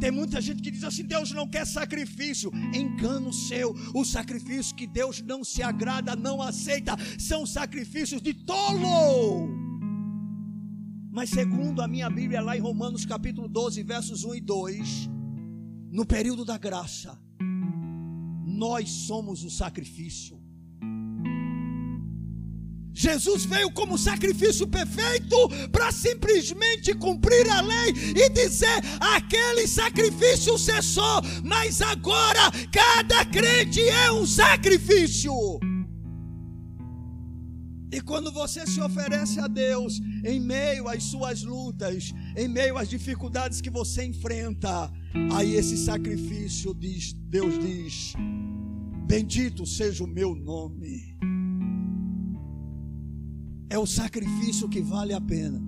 [0.00, 2.50] Tem muita gente que diz assim: Deus não quer sacrifício.
[2.74, 3.72] Engano seu.
[3.94, 9.71] O sacrifício que Deus não se agrada, não aceita, são sacrifícios de tolo.
[11.12, 15.10] Mas segundo a minha Bíblia, lá em Romanos capítulo 12, versos 1 e 2,
[15.90, 17.20] no período da graça,
[18.46, 20.40] nós somos o sacrifício.
[22.94, 25.36] Jesus veio como sacrifício perfeito
[25.70, 34.10] para simplesmente cumprir a lei e dizer: aquele sacrifício cessou, mas agora cada crente é
[34.12, 35.34] um sacrifício.
[37.92, 42.88] E quando você se oferece a Deus em meio às suas lutas, em meio às
[42.88, 44.90] dificuldades que você enfrenta,
[45.30, 48.14] aí esse sacrifício diz, Deus diz:
[49.06, 51.18] Bendito seja o meu nome.
[53.68, 55.60] É o sacrifício que vale a pena.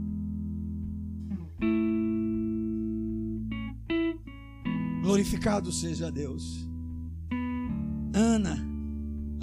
[5.03, 6.67] Glorificado seja Deus.
[8.15, 8.74] Ana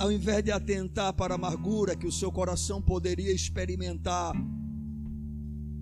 [0.01, 4.33] ao invés de atentar para a amargura que o seu coração poderia experimentar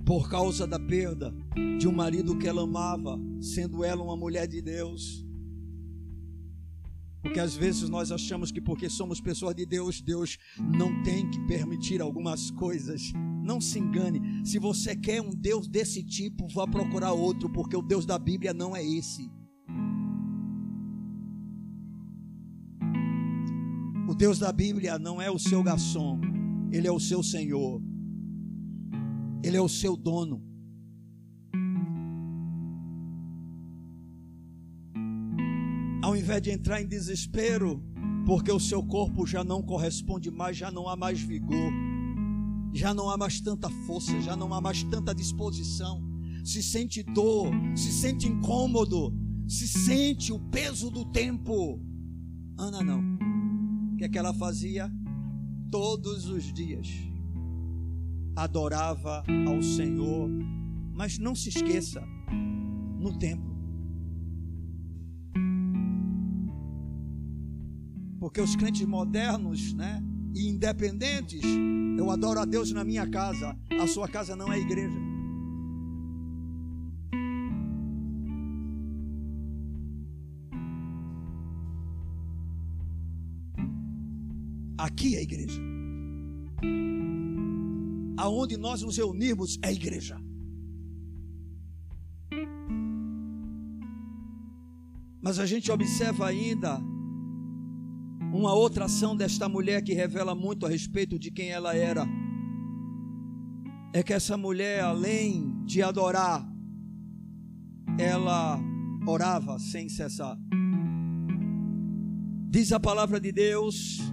[0.05, 1.33] por causa da perda
[1.79, 5.25] de um marido que ela amava, sendo ela uma mulher de Deus.
[7.21, 11.39] Porque às vezes nós achamos que porque somos pessoas de Deus, Deus não tem que
[11.47, 13.13] permitir algumas coisas.
[13.41, 14.45] Não se engane.
[14.45, 18.53] Se você quer um Deus desse tipo, vá procurar outro, porque o Deus da Bíblia
[18.53, 19.31] não é esse.
[24.19, 26.19] Deus da Bíblia não é o seu garçom,
[26.73, 27.81] ele é o seu Senhor,
[29.41, 30.43] ele é o seu dono.
[36.03, 37.81] Ao invés de entrar em desespero,
[38.25, 41.71] porque o seu corpo já não corresponde mais, já não há mais vigor,
[42.73, 46.03] já não há mais tanta força, já não há mais tanta disposição,
[46.43, 49.13] se sente dor, se sente incômodo,
[49.47, 51.81] se sente o peso do tempo.
[52.57, 53.18] Ana não
[53.99, 54.89] que, é que ela fazia?
[55.69, 56.87] Todos os dias
[58.33, 60.29] adorava ao Senhor,
[60.93, 62.01] mas não se esqueça,
[62.97, 63.49] no templo.
[68.21, 70.01] Porque os crentes modernos, né,
[70.33, 71.43] e independentes,
[71.97, 75.08] eu adoro a Deus na minha casa, a sua casa não é igreja.
[84.79, 85.61] Aqui é a igreja.
[88.17, 90.17] Aonde nós nos reunirmos é a igreja.
[95.21, 96.79] Mas a gente observa ainda
[98.33, 102.07] uma outra ação desta mulher que revela muito a respeito de quem ela era.
[103.93, 106.47] É que essa mulher, além de adorar,
[107.97, 108.57] ela
[109.05, 110.37] orava sem cessar.
[112.49, 114.09] Diz a palavra de Deus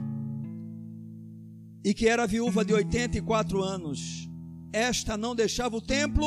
[1.86, 4.28] e que era viúva de 84 anos.
[4.72, 6.26] Esta não deixava o templo,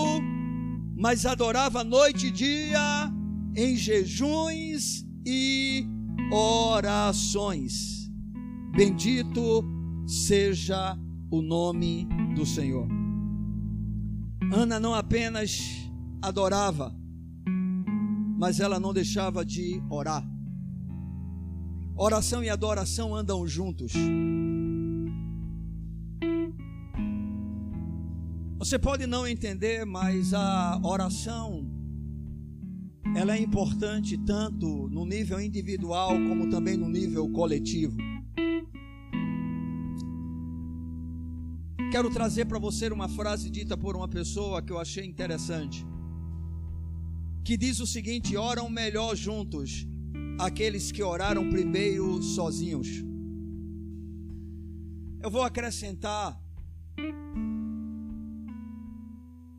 [0.96, 3.12] mas adorava noite e dia
[3.54, 5.86] em jejuns e
[6.32, 8.10] orações.
[8.72, 9.66] Bendito
[10.08, 10.98] seja
[11.30, 12.08] o nome
[12.38, 12.88] do Senhor.
[14.54, 15.60] Ana não apenas
[16.22, 16.96] adorava,
[18.38, 20.26] mas ela não deixava de orar.
[21.98, 23.92] Oração e adoração andam juntos.
[28.60, 31.66] Você pode não entender, mas a oração
[33.16, 37.96] ela é importante tanto no nível individual como também no nível coletivo.
[41.90, 45.88] Quero trazer para você uma frase dita por uma pessoa que eu achei interessante,
[47.46, 49.88] que diz o seguinte: oram melhor juntos
[50.38, 52.90] aqueles que oraram primeiro sozinhos.
[55.24, 56.38] Eu vou acrescentar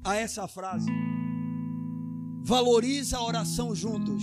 [0.05, 0.91] a essa frase:
[2.43, 4.23] valoriza a oração juntos,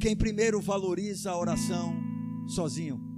[0.00, 1.94] quem primeiro valoriza a oração
[2.46, 3.12] sozinho.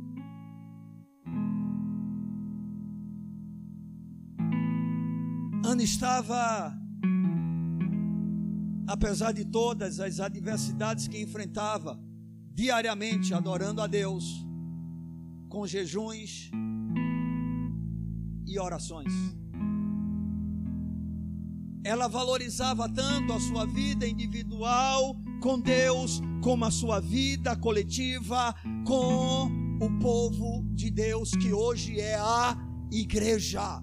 [5.65, 6.79] Ana estava,
[8.87, 11.99] apesar de todas as adversidades que enfrentava,
[12.53, 14.47] diariamente adorando a Deus,
[15.49, 16.51] com jejuns
[18.47, 19.13] e orações.
[21.85, 28.55] Ela valorizava tanto a sua vida individual com Deus, como a sua vida coletiva
[28.87, 32.57] com o povo de Deus, que hoje é a
[32.91, 33.83] igreja.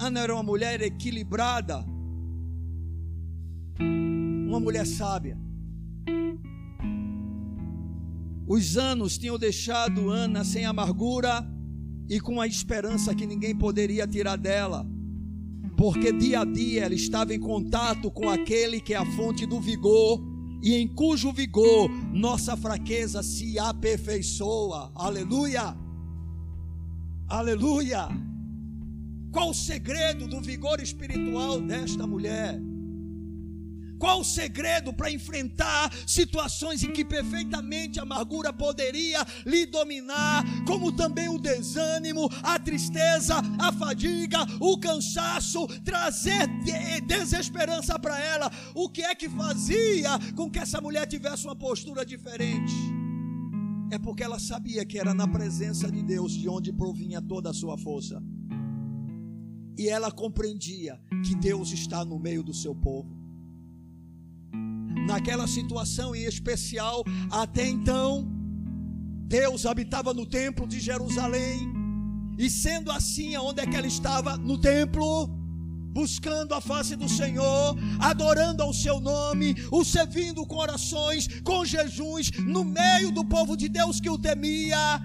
[0.00, 1.84] Ana era uma mulher equilibrada,
[3.80, 5.36] uma mulher sábia.
[8.46, 11.44] Os anos tinham deixado Ana sem amargura
[12.08, 14.86] e com a esperança que ninguém poderia tirar dela,
[15.76, 19.60] porque dia a dia ela estava em contato com aquele que é a fonte do
[19.60, 20.20] vigor
[20.62, 24.90] e em cujo vigor nossa fraqueza se aperfeiçoa.
[24.94, 25.76] Aleluia!
[27.28, 28.08] Aleluia!
[29.30, 32.58] Qual o segredo do vigor espiritual desta mulher?
[33.98, 40.92] Qual o segredo para enfrentar situações em que perfeitamente a amargura poderia lhe dominar, como
[40.92, 46.46] também o desânimo, a tristeza, a fadiga, o cansaço, trazer
[47.06, 48.50] desesperança para ela?
[48.74, 52.74] O que é que fazia com que essa mulher tivesse uma postura diferente?
[53.90, 57.54] É porque ela sabia que era na presença de Deus de onde provinha toda a
[57.54, 58.22] sua força
[59.78, 63.17] e ela compreendia que Deus está no meio do seu povo.
[65.08, 68.28] Naquela situação em especial, até então,
[69.26, 71.72] Deus habitava no templo de Jerusalém,
[72.38, 74.36] e sendo assim, aonde é que ela estava?
[74.36, 75.26] No templo,
[75.92, 82.30] buscando a face do Senhor, adorando ao seu nome, o servindo com orações, com jejuns,
[82.54, 85.00] no meio do povo de Deus que o temia.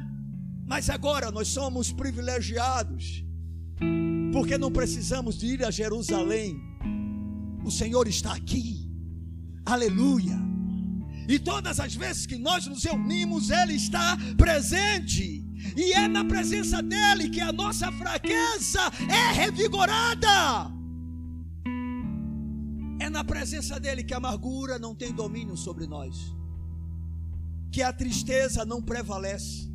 [0.67, 3.23] Mas agora nós somos privilegiados
[4.33, 6.59] porque não precisamos de ir a Jerusalém.
[7.63, 8.82] O Senhor está aqui.
[9.65, 10.37] Aleluia.
[11.27, 15.43] E todas as vezes que nós nos reunimos, Ele está presente.
[15.77, 20.71] E é na presença dEle que a nossa fraqueza é revigorada.
[22.99, 26.35] É na presença dEle que a amargura não tem domínio sobre nós.
[27.71, 29.71] Que a tristeza não prevalece.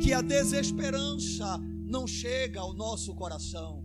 [0.00, 3.83] Que a desesperança não chega ao nosso coração.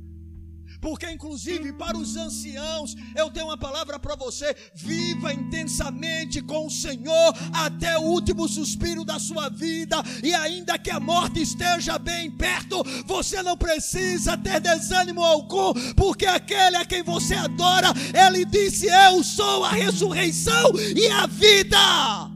[0.82, 6.72] Porque, inclusive, para os anciãos, eu tenho uma palavra para você: viva intensamente com o
[6.72, 12.32] Senhor até o último suspiro da sua vida, e ainda que a morte esteja bem
[12.32, 18.88] perto, você não precisa ter desânimo algum, porque aquele a quem você adora, ele disse:
[18.88, 22.30] Eu sou a ressurreição e a vida.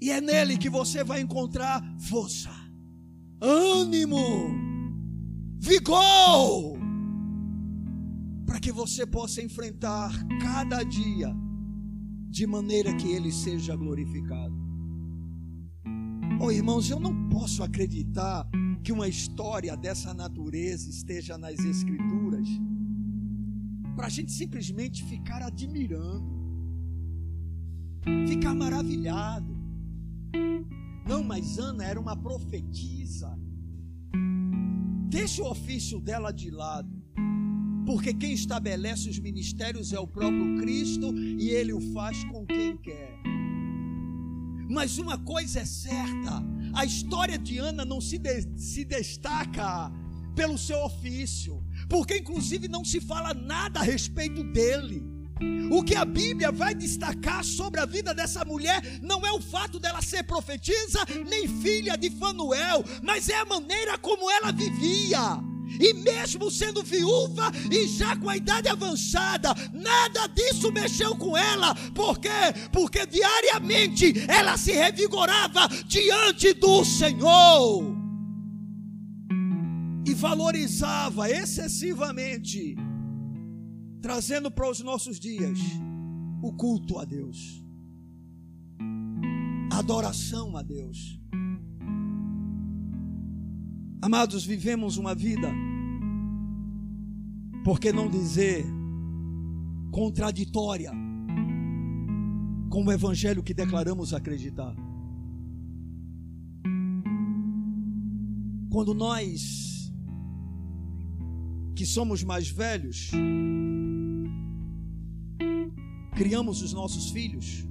[0.00, 1.80] E é nele que você vai encontrar
[2.10, 2.50] força,
[3.40, 4.71] ânimo,
[5.62, 6.76] vigor,
[8.44, 10.10] para que você possa enfrentar
[10.40, 11.32] cada dia
[12.28, 14.52] de maneira que ele seja glorificado.
[16.40, 18.44] Oh, irmãos, eu não posso acreditar
[18.82, 22.48] que uma história dessa natureza esteja nas Escrituras
[23.94, 26.26] para a gente simplesmente ficar admirando,
[28.26, 29.56] ficar maravilhado.
[31.06, 33.38] Não, mas Ana era uma profetisa.
[35.12, 36.90] Deixa o ofício dela de lado.
[37.84, 42.78] Porque quem estabelece os ministérios é o próprio Cristo e ele o faz com quem
[42.78, 43.20] quer.
[44.70, 46.42] Mas uma coisa é certa:
[46.72, 49.92] a história de Ana não se, de, se destaca
[50.34, 55.11] pelo seu ofício, porque inclusive não se fala nada a respeito dele.
[55.70, 59.78] O que a Bíblia vai destacar sobre a vida dessa mulher não é o fato
[59.80, 65.40] dela ser profetisa, nem filha de Fanuel, mas é a maneira como ela vivia.
[65.80, 71.74] e mesmo sendo viúva e já com a idade avançada, nada disso mexeu com ela.
[71.94, 72.28] Por quê?
[72.70, 77.96] Porque diariamente ela se revigorava diante do Senhor
[80.04, 82.76] e valorizava excessivamente,
[84.02, 85.58] trazendo para os nossos dias
[86.42, 87.64] o culto a Deus,
[89.72, 91.20] a adoração a Deus.
[94.02, 95.48] Amados, vivemos uma vida,
[97.64, 98.66] por que não dizer,
[99.92, 100.90] contraditória
[102.68, 104.74] com o evangelho que declaramos acreditar.
[108.68, 109.92] Quando nós,
[111.76, 113.12] que somos mais velhos,
[116.14, 117.64] criamos os nossos filhos,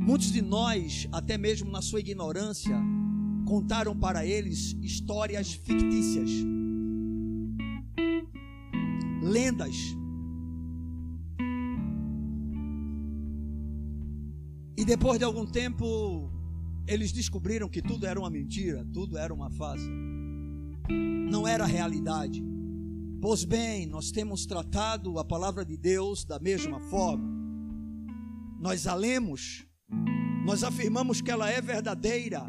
[0.00, 2.78] muitos de nós, até mesmo na sua ignorância,
[3.44, 6.30] contaram para eles histórias fictícias,
[9.22, 9.76] lendas.
[14.76, 16.30] E depois de algum tempo,
[16.86, 19.88] eles descobriram que tudo era uma mentira, tudo era uma farsa,
[21.30, 22.53] não era realidade.
[23.26, 27.26] Pois bem, nós temos tratado a palavra de Deus da mesma forma.
[28.60, 29.64] Nós a lemos,
[30.44, 32.44] nós afirmamos que ela é verdadeira,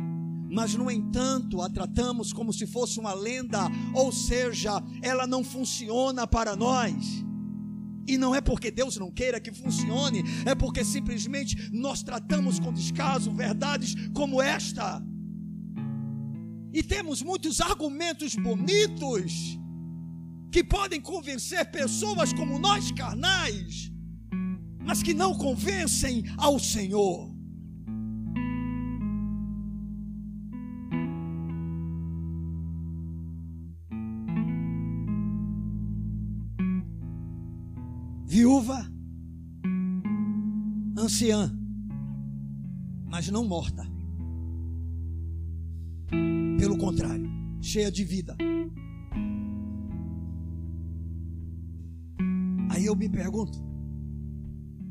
[0.51, 3.59] mas no entanto a tratamos como se fosse uma lenda,
[3.93, 7.23] ou seja, ela não funciona para nós.
[8.05, 12.73] E não é porque Deus não queira que funcione, é porque simplesmente nós tratamos com
[12.73, 15.01] descaso verdades como esta.
[16.73, 19.57] E temos muitos argumentos bonitos
[20.55, 23.91] que podem convencer pessoas como nós carnais,
[24.85, 27.35] mas que não convencem ao Senhor.
[38.25, 38.79] viúva,
[40.97, 41.51] anciã,
[43.05, 43.83] mas não morta.
[46.57, 47.29] Pelo contrário,
[47.61, 48.37] cheia de vida.
[52.95, 53.61] Eu me pergunto,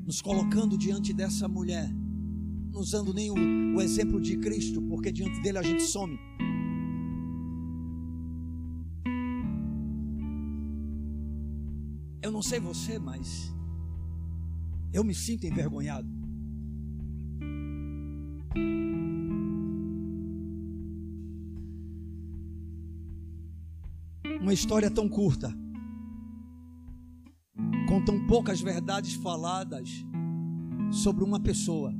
[0.04, 1.90] nos colocando diante dessa mulher,
[2.70, 6.18] não usando nem o, o exemplo de Cristo, porque diante dele a gente some.
[12.20, 13.54] Eu não sei você, mas
[14.92, 16.06] eu me sinto envergonhado.
[24.42, 25.63] Uma história tão curta,
[28.04, 30.04] tão poucas verdades faladas
[30.90, 31.92] sobre uma pessoa,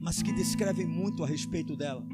[0.00, 2.06] mas que descrevem muito a respeito dela.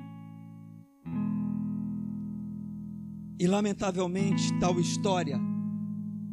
[3.39, 5.39] E lamentavelmente, tal história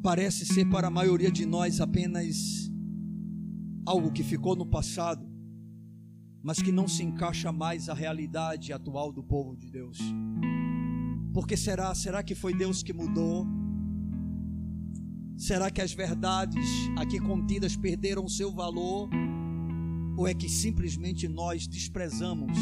[0.01, 2.69] parece ser para a maioria de nós apenas
[3.85, 5.27] algo que ficou no passado,
[6.41, 9.97] mas que não se encaixa mais à realidade atual do povo de Deus.
[11.33, 11.93] Porque será?
[11.93, 13.45] Será que foi Deus que mudou?
[15.39, 16.67] Será que as verdades
[16.97, 19.09] aqui contidas perderam seu valor?
[20.17, 22.57] Ou é que simplesmente nós desprezamos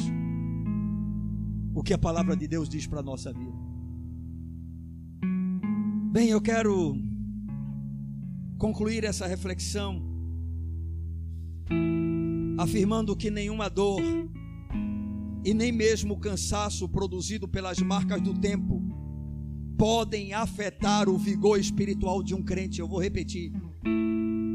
[1.73, 3.57] o que a palavra de Deus diz para a nossa vida?
[6.11, 6.95] Bem, eu quero
[8.59, 9.99] concluir essa reflexão
[12.59, 14.03] afirmando que nenhuma dor
[15.43, 18.86] e nem mesmo o cansaço produzido pelas marcas do tempo
[19.77, 22.79] podem afetar o vigor espiritual de um crente.
[22.79, 23.51] Eu vou repetir.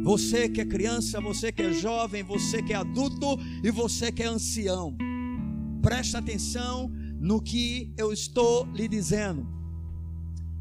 [0.02, 4.22] Você que é criança, você que é jovem, você que é adulto e você que
[4.22, 4.96] é ancião,
[5.80, 9.46] preste atenção no que eu estou lhe dizendo.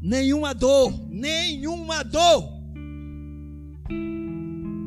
[0.00, 2.62] Nenhuma dor, nenhuma dor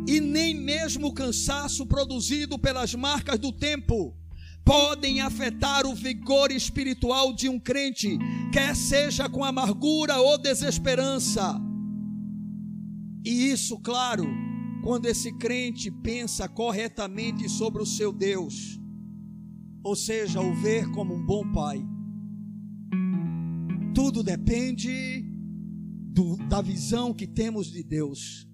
[0.07, 4.15] e nem mesmo o cansaço produzido pelas marcas do tempo
[4.65, 8.17] podem afetar o vigor espiritual de um crente,
[8.51, 11.61] quer seja com amargura ou desesperança.
[13.23, 14.25] E isso, claro,
[14.83, 18.79] quando esse crente pensa corretamente sobre o seu Deus,
[19.83, 21.85] ou seja, o ver como um bom pai.
[23.93, 25.23] Tudo depende
[26.11, 28.47] do, da visão que temos de Deus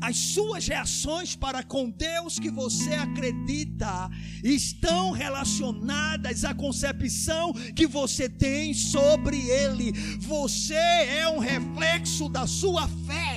[0.00, 4.10] as suas reações para com Deus que você acredita
[4.42, 9.92] estão relacionadas à concepção que você tem sobre Ele.
[10.18, 13.29] Você é um reflexo da sua fé.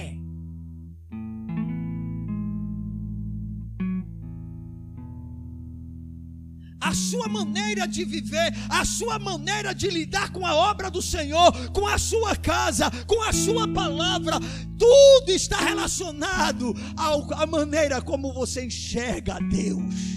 [6.94, 11.52] A sua maneira de viver, a sua maneira de lidar com a obra do Senhor,
[11.72, 14.40] com a sua casa, com a sua palavra,
[14.78, 20.14] tudo está relacionado à maneira como você enxerga a Deus.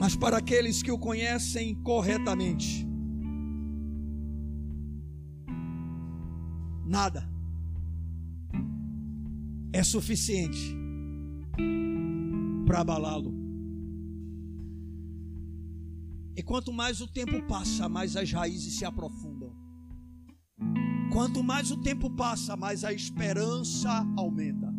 [0.00, 2.86] Mas para aqueles que o conhecem corretamente,
[6.86, 7.33] nada
[9.74, 10.72] é suficiente
[12.64, 13.34] para abalá-lo.
[16.36, 19.52] E quanto mais o tempo passa, mais as raízes se aprofundam.
[21.12, 24.72] Quanto mais o tempo passa, mais a esperança aumenta.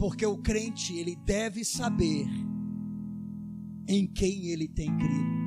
[0.00, 2.26] Porque o crente, ele deve saber
[3.86, 5.37] em quem ele tem crido.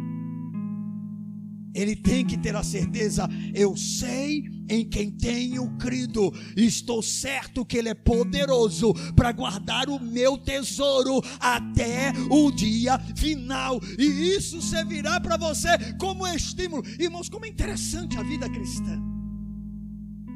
[1.73, 7.77] Ele tem que ter a certeza, eu sei em quem tenho crido, estou certo que
[7.77, 15.19] Ele é poderoso para guardar o meu tesouro até o dia final, e isso servirá
[15.19, 15.69] para você
[15.99, 16.83] como estímulo.
[16.99, 19.01] Irmãos, como é interessante a vida cristã.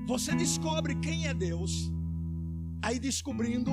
[0.07, 1.91] Você descobre quem é Deus,
[2.81, 3.71] aí descobrindo,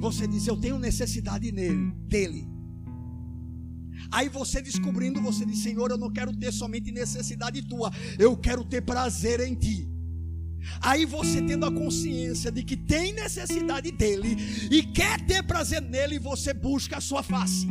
[0.00, 2.55] você diz: Eu tenho necessidade nele, dele.
[4.10, 8.64] Aí você descobrindo, você diz: Senhor, eu não quero ter somente necessidade tua, eu quero
[8.64, 9.88] ter prazer em ti.
[10.80, 14.36] Aí você tendo a consciência de que tem necessidade dele
[14.70, 17.66] e quer ter prazer nele, você busca a sua face.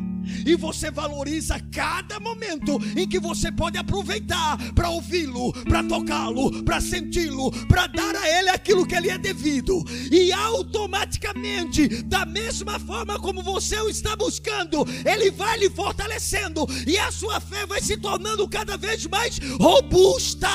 [0.45, 6.81] E você valoriza cada momento em que você pode aproveitar para ouvi-lo, para tocá-lo, para
[6.81, 9.83] senti-lo, para dar a ele aquilo que ele é devido.
[10.11, 16.97] E automaticamente, da mesma forma como você o está buscando, ele vai lhe fortalecendo e
[16.97, 20.49] a sua fé vai se tornando cada vez mais robusta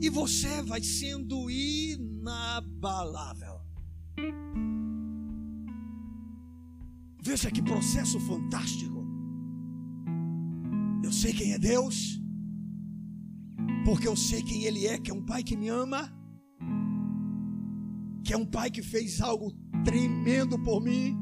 [0.00, 3.58] e você vai sendo inabalável.
[7.28, 9.06] Veja que processo fantástico.
[11.04, 12.18] Eu sei quem é Deus,
[13.84, 16.10] porque eu sei quem Ele é, que é um Pai que me ama,
[18.24, 19.52] que é um Pai que fez algo
[19.84, 21.14] tremendo por mim.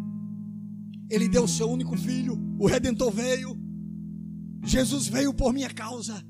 [1.10, 3.58] Ele deu o seu único filho, o Redentor veio,
[4.64, 6.24] Jesus veio por minha causa.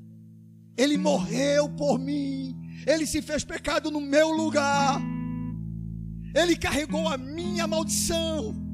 [0.75, 2.59] Ele morreu por mim.
[2.87, 4.99] Ele se fez pecado no meu lugar.
[6.33, 8.66] Ele carregou a minha maldição.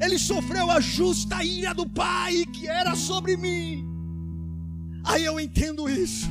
[0.00, 3.84] Ele sofreu a justa ira do Pai que era sobre mim.
[5.04, 6.28] Aí eu entendo isso.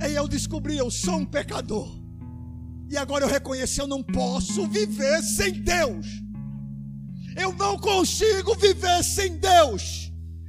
[0.00, 1.88] Aí eu descobri, eu sou um pecador.
[2.90, 6.06] E agora eu reconheci, eu não posso viver sem Deus.
[7.36, 10.04] Eu não consigo viver sem Deus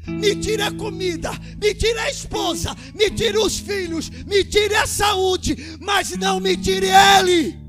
[0.07, 1.31] me tire a comida,
[1.61, 6.55] me tire a esposa, me tire os filhos, me tire a saúde, mas não me
[6.55, 7.59] tire ele.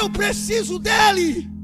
[0.00, 1.57] Eu preciso dele.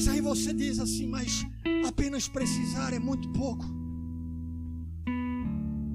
[0.00, 1.46] Mas aí você diz assim, mas
[1.86, 3.66] apenas precisar é muito pouco.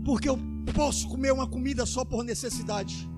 [0.04, 0.38] Porque eu
[0.76, 3.10] posso comer uma comida só por necessidade.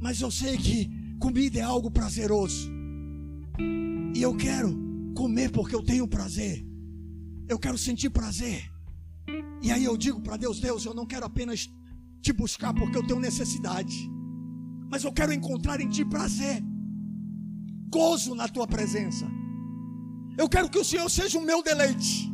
[0.00, 0.88] Mas eu sei que
[1.18, 2.70] comida é algo prazeroso.
[4.14, 4.72] E eu quero
[5.16, 6.64] comer porque eu tenho prazer.
[7.48, 8.70] Eu quero sentir prazer.
[9.60, 11.68] E aí eu digo para Deus: Deus, eu não quero apenas
[12.20, 14.08] te buscar porque eu tenho necessidade,
[14.88, 16.62] mas eu quero encontrar em ti prazer,
[17.92, 19.26] gozo na tua presença.
[20.36, 22.32] Eu quero que o Senhor seja o meu deleite.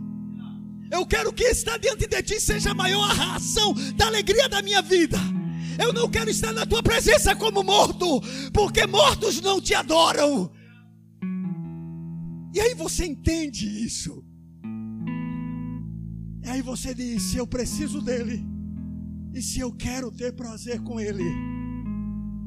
[0.90, 4.80] Eu quero que estar diante de ti seja a maior ração da alegria da minha
[4.80, 5.18] vida.
[5.78, 8.20] Eu não quero estar na tua presença como morto,
[8.52, 10.50] porque mortos não te adoram.
[12.54, 14.24] E aí você entende isso.
[16.44, 18.44] E aí você diz: se eu preciso dele,
[19.34, 21.24] e se eu quero ter prazer com ele,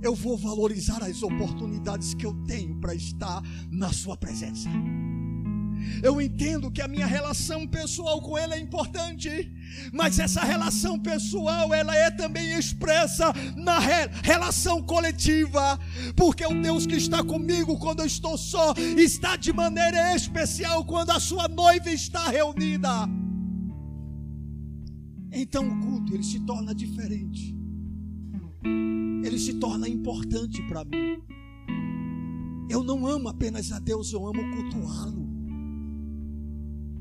[0.02, 4.70] eu vou valorizar as oportunidades que eu tenho para estar na sua presença.
[6.04, 9.52] Eu entendo que a minha relação pessoal com Ele é importante,
[9.92, 15.80] mas essa relação pessoal ela é também expressa na re relação coletiva,
[16.16, 21.12] porque o Deus que está comigo quando eu estou só está de maneira especial quando
[21.12, 23.08] a sua noiva está reunida.
[25.32, 27.56] Então o culto ele se torna diferente,
[28.64, 31.22] ele se torna importante para mim.
[32.70, 35.30] Eu não amo apenas a Deus, eu amo cultuá-lo.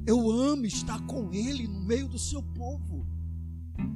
[0.07, 3.07] Eu amo estar com Ele no meio do seu povo.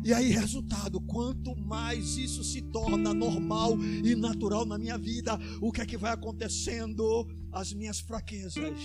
[0.05, 5.73] E aí, resultado, quanto mais isso se torna normal e natural na minha vida, o
[5.73, 7.27] que é que vai acontecendo?
[7.53, 8.79] As minhas fraquezas,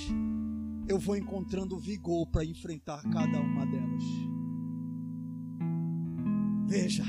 [0.88, 4.03] eu vou encontrando vigor para enfrentar cada uma delas.
[6.67, 7.05] Veja,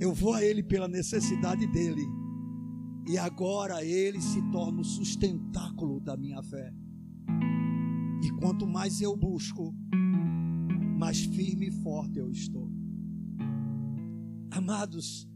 [0.00, 2.06] eu vou a Ele pela necessidade dele,
[3.06, 6.72] e agora Ele se torna o sustentáculo da minha fé.
[8.22, 9.74] E quanto mais eu busco,
[10.98, 12.70] mais firme e forte eu estou.
[14.50, 15.28] Amados,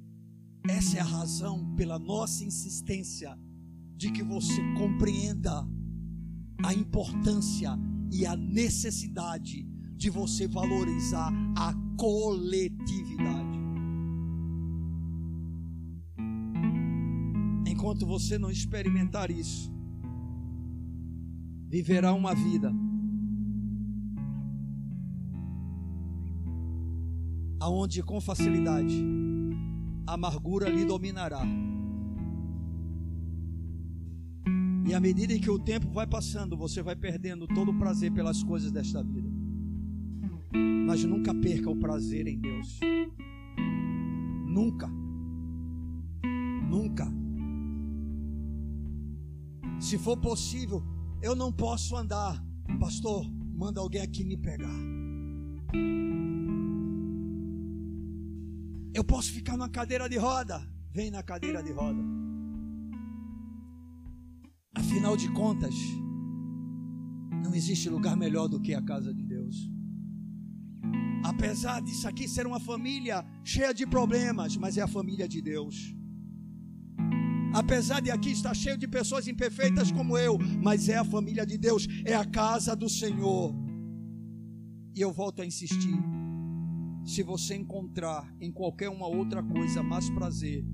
[0.66, 3.38] essa é a razão pela nossa insistência
[3.96, 5.66] de que você compreenda
[6.64, 7.78] a importância
[8.10, 13.03] e a necessidade de você valorizar a coletividade.
[17.94, 19.72] Enquanto você não experimentar isso,
[21.68, 22.72] viverá uma vida
[27.60, 29.00] aonde com facilidade
[30.08, 31.46] a amargura lhe dominará.
[34.88, 38.42] E à medida que o tempo vai passando, você vai perdendo todo o prazer pelas
[38.42, 39.30] coisas desta vida.
[40.84, 42.80] Mas nunca perca o prazer em Deus.
[44.48, 44.88] Nunca.
[46.68, 47.23] Nunca.
[49.84, 50.82] Se for possível,
[51.20, 52.42] eu não posso andar.
[52.80, 54.74] Pastor, manda alguém aqui me pegar.
[58.94, 60.66] Eu posso ficar na cadeira de roda.
[60.90, 62.00] Vem na cadeira de roda.
[64.74, 65.74] Afinal de contas,
[67.42, 69.70] não existe lugar melhor do que a casa de Deus.
[71.22, 75.94] Apesar disso aqui ser uma família cheia de problemas, mas é a família de Deus.
[77.54, 81.56] Apesar de aqui estar cheio de pessoas imperfeitas como eu, mas é a família de
[81.56, 83.54] Deus, é a casa do Senhor.
[84.92, 85.96] E eu volto a insistir
[87.04, 90.64] se você encontrar em qualquer uma outra coisa mais prazer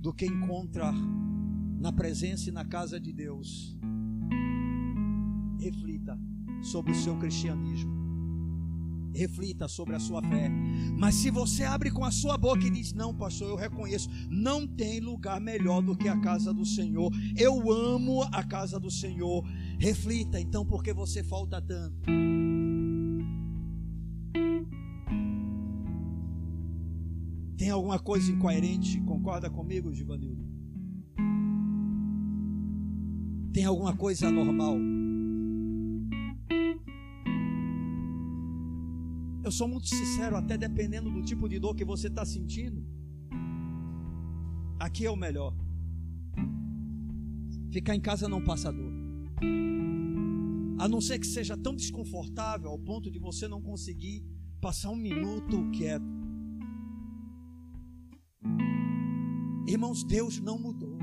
[0.00, 0.94] do que encontrar
[1.78, 3.76] na presença e na casa de Deus,
[5.60, 6.18] reflita
[6.62, 7.95] sobre o seu cristianismo.
[9.16, 10.50] Reflita sobre a sua fé.
[10.98, 14.66] Mas se você abre com a sua boca e diz: Não, pastor, eu reconheço, não
[14.66, 17.10] tem lugar melhor do que a casa do Senhor.
[17.34, 19.42] Eu amo a casa do Senhor.
[19.78, 21.96] Reflita então, porque você falta tanto.
[27.56, 29.00] Tem alguma coisa incoerente?
[29.00, 30.44] Concorda comigo, Givanildo?
[33.52, 34.76] Tem alguma coisa anormal?
[39.46, 42.84] Eu sou muito sincero, até dependendo do tipo de dor que você está sentindo.
[44.76, 45.54] Aqui é o melhor.
[47.70, 48.92] Ficar em casa não passa dor.
[50.80, 54.24] A não ser que seja tão desconfortável ao ponto de você não conseguir
[54.60, 56.04] passar um minuto quieto.
[59.68, 60.98] Irmãos, Deus não mudou.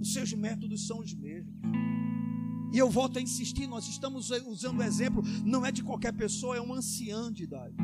[0.00, 1.54] Os seus métodos são os mesmos.
[2.72, 6.56] E eu volto a insistir, nós estamos usando o exemplo, não é de qualquer pessoa,
[6.56, 7.74] é um ancião de idade.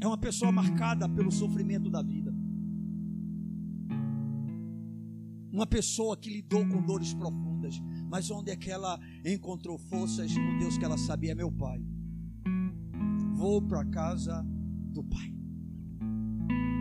[0.00, 2.32] É uma pessoa marcada pelo sofrimento da vida.
[5.50, 10.58] Uma pessoa que lidou com dores profundas, mas onde é que ela encontrou forças no
[10.58, 11.82] Deus que ela sabia, é meu pai.
[13.34, 14.46] Vou para casa
[14.92, 15.34] do pai.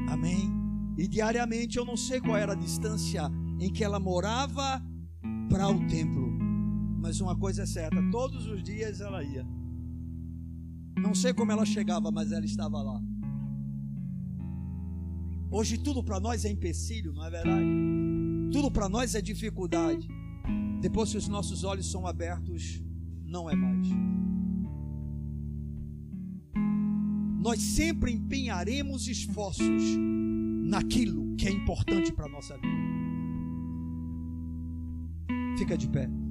[0.10, 0.52] Amém?
[0.98, 4.84] E diariamente eu não sei qual era a distância em que ela morava
[5.58, 6.38] para o templo.
[7.00, 9.46] Mas uma coisa é certa, todos os dias ela ia.
[10.98, 13.02] Não sei como ela chegava, mas ela estava lá.
[15.50, 17.66] Hoje tudo para nós é empecilho, não é verdade?
[18.52, 20.08] Tudo para nós é dificuldade.
[20.80, 22.84] Depois que os nossos olhos são abertos,
[23.26, 23.88] não é mais.
[27.40, 29.96] nós sempre empenharemos esforços
[30.66, 32.97] naquilo que é importante para a nossa vida.
[35.58, 36.27] Fica de pé.